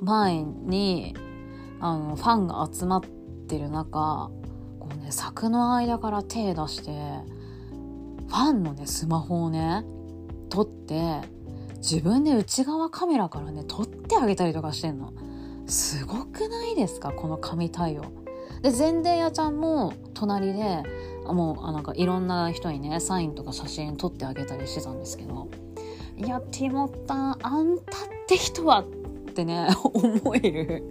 [0.00, 1.14] 前に、
[1.80, 3.02] あの、ファンが集まっ
[3.46, 4.30] てる中
[4.84, 6.90] こうね柵の間から手出して
[8.28, 9.84] ファンのねスマホをね
[10.50, 11.22] 撮って
[11.78, 15.12] 自分で内側カメラからね撮ってあげたりとかしてんの。
[15.66, 18.04] すごくないですかこの神対応。
[18.60, 20.82] で全然屋ちゃんも隣で
[21.26, 25.48] もうなんかいろんな人にねサインとか写真撮ってあげたりしてたんですけど。
[26.16, 27.86] いやティモタンあんたっ
[28.26, 28.84] て人はっ
[29.34, 30.82] てね 思える。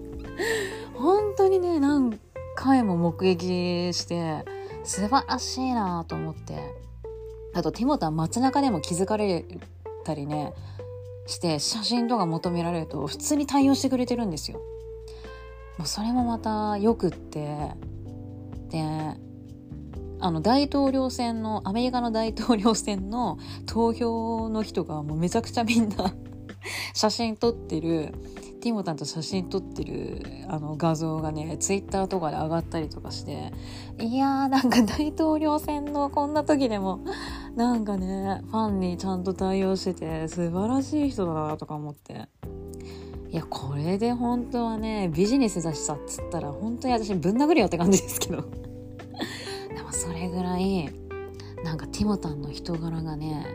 [0.94, 2.20] 本当にねなん
[2.56, 4.46] 回も目撃して
[4.84, 6.84] 素晴らしいなと思って。
[7.56, 9.46] あとティモタン街中でも気づかれ
[10.04, 10.54] たりね
[11.28, 14.60] して写真とか求められると普通に対応してくれてるんですよ。
[15.78, 17.72] もうそれもまたよくって。
[18.70, 18.84] で
[20.24, 26.16] あの大統領選のアメリカの大統領選の投票の人がもうめちゃくちゃみんな
[26.94, 28.14] 写真撮ってる。
[28.62, 33.52] ティモタンと写真撮ってるあの画像がねツイッターとかで上がったりとかして
[34.00, 37.04] いやーなんか大統領選のこんな時でも
[37.58, 42.30] なんかねファンにちゃんと対応してて素晴らしい人だなとか思って。
[43.30, 48.46] いやこれで本当はねビジネスだしさっつったら本当に私ぶん殴るよって感じですけど。
[49.94, 50.90] それぐらい
[51.64, 53.46] なんかティモタンの人柄がね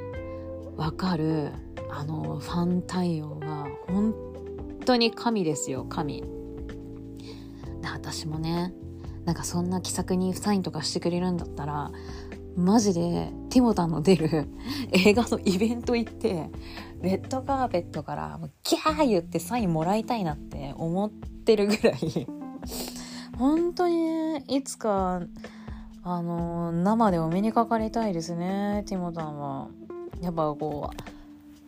[0.77, 1.51] わかる
[1.91, 4.15] あのファン対応が本
[4.85, 6.23] 当に神ですよ神。
[7.83, 8.73] で私もね
[9.25, 11.91] なんかそんな気さくにサインとかしてくれるんだったら
[12.57, 14.49] マジでティモタンの出る
[14.93, 16.51] 映画のイベント行って
[17.03, 22.27] レッドカーペットからギャー言ってサインもらいたいなって思ってるぐらい。
[23.37, 25.23] 本当にいつか
[26.11, 29.69] あの生でお目にかかりたいですねティモタンは
[30.23, 31.03] やっぱこう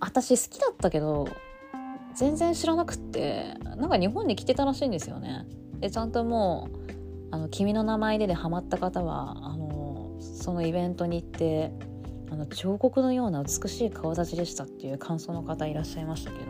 [0.01, 1.29] 私好きだったけど
[2.15, 5.47] 全然知らなくってなんか日本に来てたらしいんですよね。
[5.81, 6.93] でちゃんともう
[7.31, 11.73] 「あの君の名前で」でハマった方はあのそのイベントに行って
[12.31, 16.45] あの彫刻のような美しい顔立ちでしたっていう感想の方いらっしゃいましたけど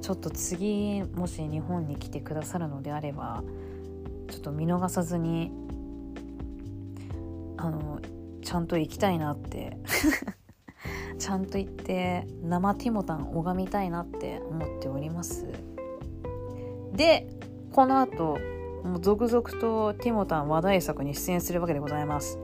[0.00, 3.44] ちょっと次もし日本に来てくださるのであれば
[4.28, 5.52] ちょっと見逃さずに
[7.60, 8.00] あの
[8.42, 9.76] ちゃんと行きたいなって。
[11.18, 15.46] ちゃんと言って生ティモタン拝みたいなって思っております。
[16.94, 17.28] で
[17.72, 18.38] この後
[18.82, 22.38] もう続々とティモタン話題作に出演するわけでございます。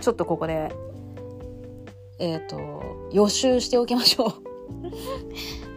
[0.00, 0.72] ちょっとここで
[2.18, 4.32] えっ、ー、と予習しておきましょう。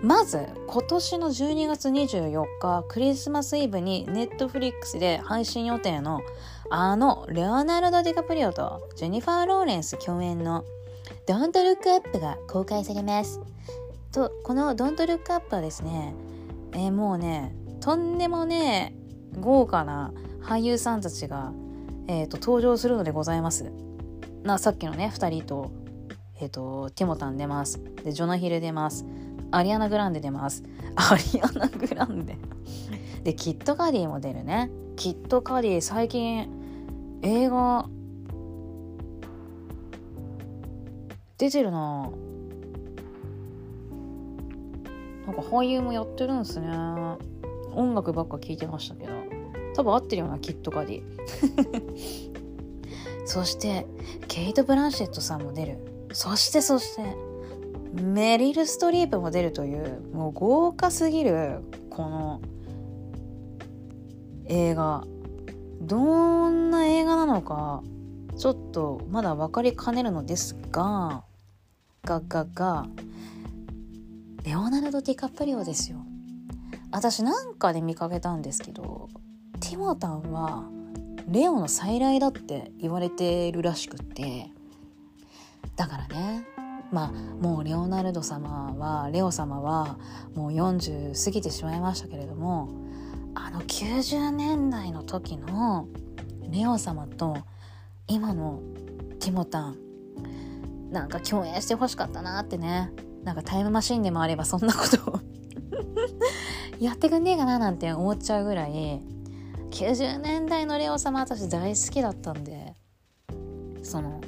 [0.06, 6.22] まず今年の12月24日クリスマスイブにネットフリックスで配信予定の
[6.72, 10.64] あのレオナルド・ディカプリオとジェニファー・ローレンス共演の
[11.26, 13.40] Don't Look Up が公開されます。
[14.12, 16.14] と、この Don't Look Up はですね、
[16.74, 18.96] えー、もうね、とんでもね、
[19.40, 21.52] 豪華な俳優さんたちが、
[22.08, 23.72] えーと、登場するのでございます。
[24.44, 25.72] なさっきのね2人と,、
[26.40, 27.82] えーと、ティモタン出ます。
[28.04, 29.06] でジョナヒル出ます。
[29.52, 30.64] アリアナ・グランデ出ます。
[30.96, 32.38] アリアナ・グランデ。
[33.24, 34.72] でキット・カディも出るね。
[34.96, 36.59] キット・カディ最近
[37.22, 37.88] 映画。
[41.38, 42.12] 出てるな。
[45.26, 46.68] なんか俳優もやってるんですね。
[47.74, 49.14] 音楽ばっか聞いてましたけど。
[49.76, 51.04] 多分合ってるよなキット・カディ
[53.26, 53.86] そして
[54.28, 55.78] ケイト・ブランシェットさんも出る。
[56.12, 57.16] そしてそして
[58.02, 61.60] メリル・ストリープも出るというもう豪華すぎる
[61.90, 62.42] この
[64.48, 65.06] 映画。
[65.82, 67.84] どんな映画なのか
[68.38, 71.24] ちょっとまだ分かりかねるのですが
[72.04, 72.88] ががが
[74.44, 76.00] レオナルド・ディカプリオですよ。
[76.92, 79.10] 私なんかで見かけたんですけど
[79.60, 80.64] ティモタンは
[81.28, 84.50] レオの再来だって言われてるらしくって。
[85.76, 86.46] だからね
[86.92, 89.98] まあもうレオナルド様はレオ様は
[90.34, 92.70] もう40過ぎてしまいましたけれども
[93.36, 95.88] あの90年代の時の
[96.50, 97.38] レオ様と
[98.08, 98.62] 今の
[99.20, 99.78] ティモタン
[100.92, 102.92] なんか共演してほしかったなってね。
[103.24, 105.20] なんかタイムマシンでもあればそんなこと
[106.80, 109.02] やってくんねえかななんて思っちゃうぐらい
[109.72, 112.76] 90年代のレオ様私大好きだったんで
[113.84, 114.22] その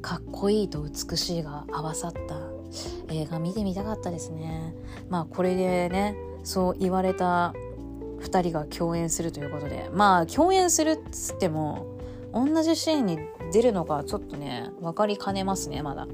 [0.00, 2.20] かっこいいと美しいが合わさった
[3.12, 4.74] 映画見てみたかったですね。
[5.08, 6.14] まあこれでね
[6.44, 7.52] そう言われた
[8.20, 9.90] 2人が共演するということで。
[9.92, 11.86] まあ共演するっつっても
[12.32, 13.18] 同じシーンに
[13.52, 16.06] 出るのかちょっとね分かりかねますねまだ。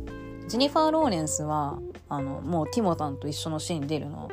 [0.49, 1.79] ジェニファー・ローレンスは
[2.09, 4.29] あのもうティモタンと一緒のシーン出るの。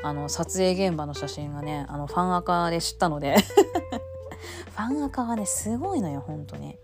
[0.00, 3.36] あの撮影現場の写真がねあのファンアカで知ったので。
[4.70, 6.78] ファンアカはねすごいのよ本当に。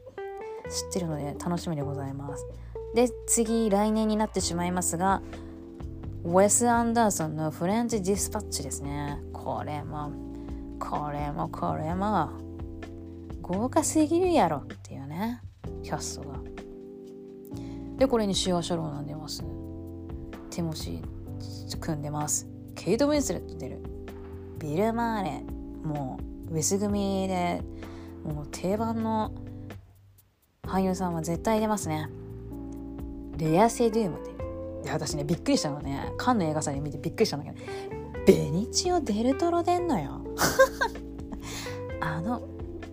[0.70, 2.46] 知ってるので楽しみでございます。
[2.94, 5.20] で次来年になってしまいますが
[6.24, 9.20] ウェス・アンダーソンのフレンチ・ディスパッチですね。
[9.32, 10.10] これも
[10.78, 12.30] これもこれも
[13.42, 15.40] 豪華すぎるやろっていうね
[15.82, 16.38] キャストが。
[17.98, 19.40] でこれにシュア・シャローなん出ます
[20.50, 21.14] ティモシー
[21.84, 22.48] 組んでます。
[22.74, 23.78] ケイト・ウィンスレット出る。
[24.58, 25.42] ビル・マーレ。
[25.84, 26.18] も
[26.50, 27.60] うウェス組で
[28.24, 29.32] もう定番の
[30.62, 32.08] 俳優さんは絶対出ますね。
[33.36, 34.34] レア・セドゥームで。
[34.84, 37.66] で私ねびっくりしたのねカンの映画祭で見てびっくりしたんだけど
[38.26, 40.23] ベニチオ・デルトロ出んのよ。
[42.00, 42.42] あの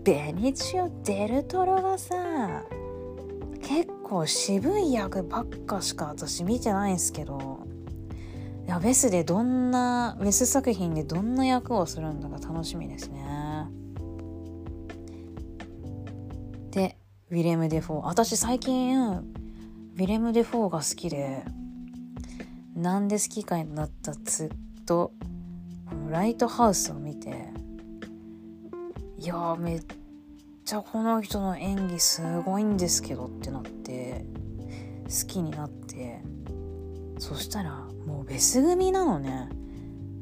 [0.04, 2.64] ベニチオ・デルトロがさ
[3.62, 7.72] 結構渋い役ばっかしか私見てないんすけど。
[8.66, 13.66] いやウェスでどんなウェス作品でどんな役をするんだか楽しみですね。
[16.72, 16.98] で
[17.32, 18.06] ウィレム・デフォー。
[18.06, 21.44] 私最近ウィレム・デフォーが好きで
[22.76, 25.12] なんで好きかになったずっと
[26.10, 27.50] ライトハウスを見て
[29.18, 29.82] いやめっ
[30.66, 34.26] ちゃこの人の演技すごいんですけどってなって
[35.06, 36.22] 好きになって。
[37.22, 39.48] そしたらもうウェス組なのね。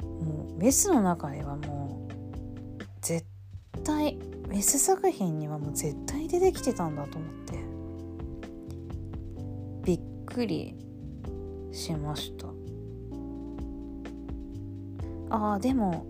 [0.01, 3.26] もうウェスの中ではもう絶
[3.86, 7.57] 対ベス作品にはもう絶対出てきてたんだと思って。
[9.85, 10.76] びっくり
[11.72, 12.59] しました。
[15.30, 16.06] ああでも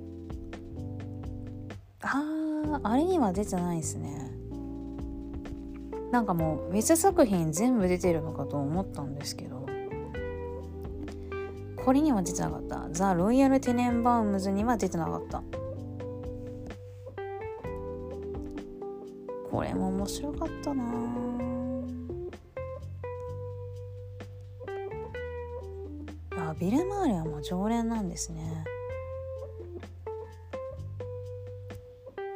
[2.02, 2.24] あ
[2.84, 4.32] ああれには出てないですね。
[6.12, 9.60] なんかもう別作品全部出てるのかと思ったんですけど。
[11.90, 12.88] これには出てなかった。
[12.92, 15.42] ザ・ロイヤル・テネンバウムズには出てなかった。
[19.50, 20.84] これも面白かったな。
[26.38, 28.59] あビル・マーレはもう常連なんですね。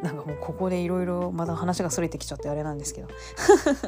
[0.03, 3.07] なんかもうここでいろいろまた話がそれてきちゃってあれなんですけど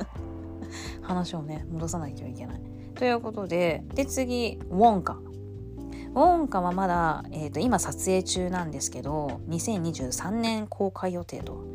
[1.03, 2.61] 話をね戻さないといけない。
[2.95, 5.19] ということでで次ウォンカ。
[6.13, 11.65] ウォンカはまだ、えーと、今撮影中なんですけど2023年公開予定と。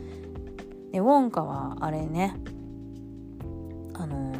[0.92, 2.34] でウォンカはあれね
[3.92, 4.36] あのー、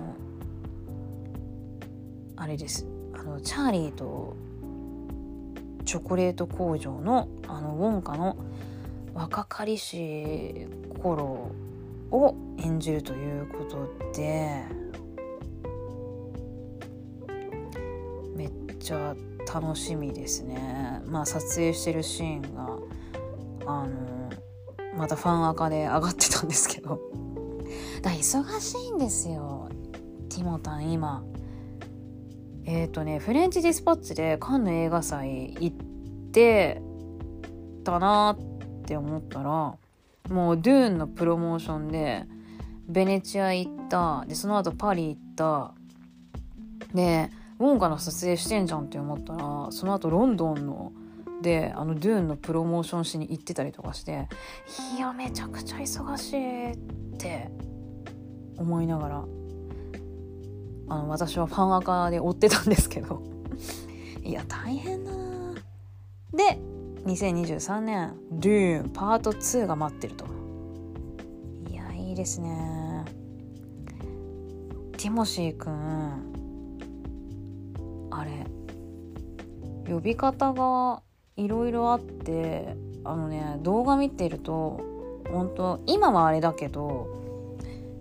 [2.37, 4.35] あれですあのチャーリーと
[5.85, 8.37] チョコレート工場のあのウォンカの
[9.21, 10.67] 若かりし
[11.03, 11.51] 頃
[12.11, 13.87] を演じるということ
[14.19, 14.65] で
[18.35, 19.15] めっちゃ
[19.53, 21.03] 楽しみですね。
[21.05, 22.79] まあ撮影してるシーンが
[23.67, 24.31] あの
[24.97, 26.99] またファンアカで上がってたんですけど。
[28.01, 29.69] だ忙しいんですよ。
[30.31, 31.23] ティモタン今。
[32.65, 35.77] えっ、ー、とねフレンチ・ディスパッチでカンヌ映画祭行っ
[36.33, 36.81] て
[37.85, 38.50] たなって
[38.91, 39.77] って思ったら
[40.35, 42.25] もうドゥーンのプロモーションで
[42.89, 45.75] ベネチア行ったでその後パリ行った
[46.93, 47.31] で
[47.61, 50.91] ウォンカの撮影してんじゃんって思ったらその後ロンドンの
[51.41, 54.27] であのドゥーンのプロモーションしに行ってたりとかして
[54.97, 56.77] いやめちゃくちゃ忙しいっ
[57.17, 57.49] て
[58.57, 59.17] 思いながら
[60.89, 63.23] あの私はファンアカで追ってたんですけど。
[64.25, 65.55] いや大変だな。
[66.33, 66.61] で
[67.07, 70.25] 2023年「ドゥーンパート2」が待ってると。
[71.71, 73.05] いやいいですね。
[75.01, 76.31] ティモシーくん
[78.11, 78.31] あれ
[79.91, 81.03] 呼び方が
[81.37, 84.81] いろいろあってあのね動画見てると
[85.31, 87.09] 本当今はあれだけど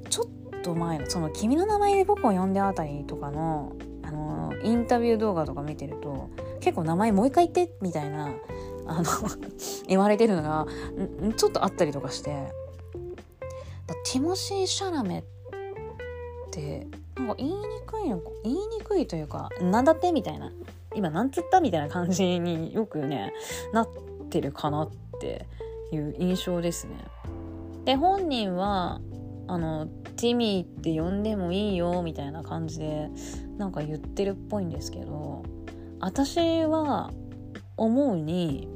[0.09, 8.29] ちょっと前のその「君の名前で僕を呼んで」あたりとかのあのインタビュー動画とか見てると結構名前もう一回言ってみたいな
[8.89, 9.05] あの
[9.87, 10.65] 言われてるのが
[11.37, 12.51] ちょっとあったりとかして
[14.11, 15.23] ティモシー・シャラメっ
[16.51, 20.51] てなんか言いにくいの言いにくいというか何だってみたいな
[20.95, 23.33] 今なんつったみたいな感じによくね
[23.73, 23.87] なっ
[24.29, 24.89] てるかなっ
[25.19, 25.45] て
[25.91, 26.95] いう印象ですね。
[27.85, 29.01] で本人は
[29.47, 29.87] あの
[30.17, 33.09] ティミーって呼んでもいいよみたいな感じで
[33.57, 35.43] なんか言ってるっぽいんですけど
[35.99, 37.11] 私は
[37.77, 38.67] 思うに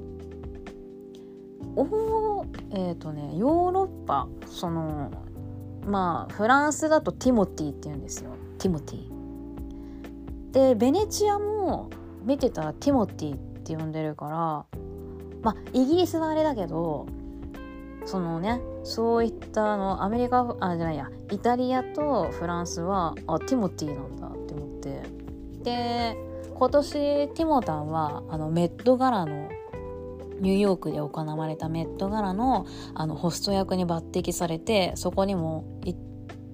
[1.75, 5.11] おえっ、ー、とねヨーロッパその
[5.85, 8.31] まあフランスだとティモティって言うんですよ。
[8.59, 9.13] ティモティ。
[10.51, 11.89] でベネチアも
[12.23, 14.79] 見てたらティモティって呼んでるから
[15.41, 17.07] まあイギリスはあれだけど
[18.05, 25.01] そのねそういったあのアメリカあじゃないやイタリアとフランスはあティモティなんだって思って。
[25.63, 26.17] で
[26.53, 29.49] 今年ティモタンはあのメット柄の
[30.43, 35.99] ニューヨークで行われたメット柄のあのホスト役に抜擢されてそこにも行っ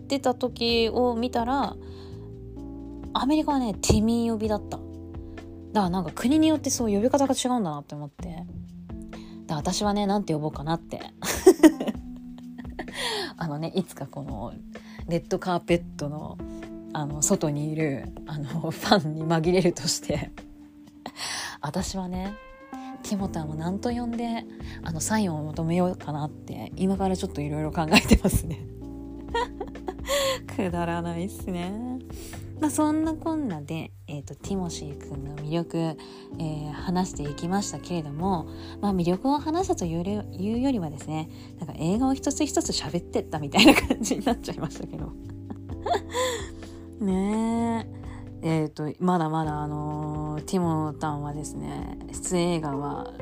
[0.08, 1.76] てた時を見たら
[3.14, 4.78] アメリカはねティミー呼びだった。
[4.78, 8.46] だからなんか国によってそう呼び方が違うんだなって思って。
[9.48, 11.02] だ私はね何て呼ぼうかなって。
[13.38, 14.54] あのねいつかこの
[15.08, 16.38] レッドカーペットの
[16.94, 20.32] あの外にいるあのファンに紛れるとして。
[21.62, 22.34] 私はね
[23.04, 24.46] ティモタンを何と呼んで
[24.84, 28.60] あのサインを求めようかなって今からちょっといろいろ考えてますね。
[30.56, 32.00] くだらないっすね。
[32.60, 38.50] まあ、そんなこんなで、えーと、ティモシー君の魅力、えー、話していきましたけれども、
[38.82, 45.14] まあ、魅力を話したといういうよりはですねなんか映画を一つ一つ喋ってったみたいな感じになっちゃいましたけど。
[47.00, 47.99] ねえ。
[48.42, 53.14] えーと、まだまだあの、ティモタンはですね出演映画は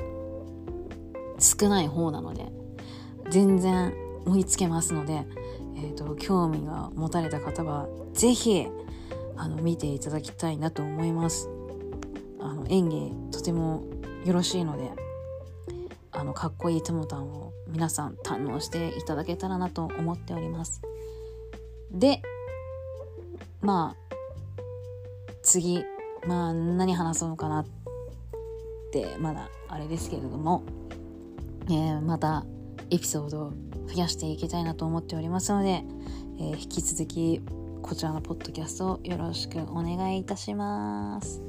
[1.39, 2.51] 少ない方なので
[3.29, 3.93] 全然
[4.25, 5.25] 追いつけますので、
[5.75, 8.67] えーと興味が持たれた方は是非
[9.35, 11.49] あの見ていただきたいなと思います。
[12.39, 13.83] あの演技とても
[14.25, 14.91] よろしいので
[16.11, 20.81] あのかっこいいトモタンを皆さん堪能していただけたらなと思っております。
[21.91, 22.21] で
[23.61, 24.06] まあ
[25.47, 25.85] 次
[26.27, 27.65] まあ何話そうかなっ
[28.91, 30.63] てまだあれですけれども、
[31.69, 32.45] えー、また
[32.89, 33.53] エピソードを
[33.87, 35.85] 増やしていきたいなと思っておりますので、
[36.39, 37.41] えー、引き続き
[37.81, 41.46] こちらのポッドキャストをよろしくお願いいたします。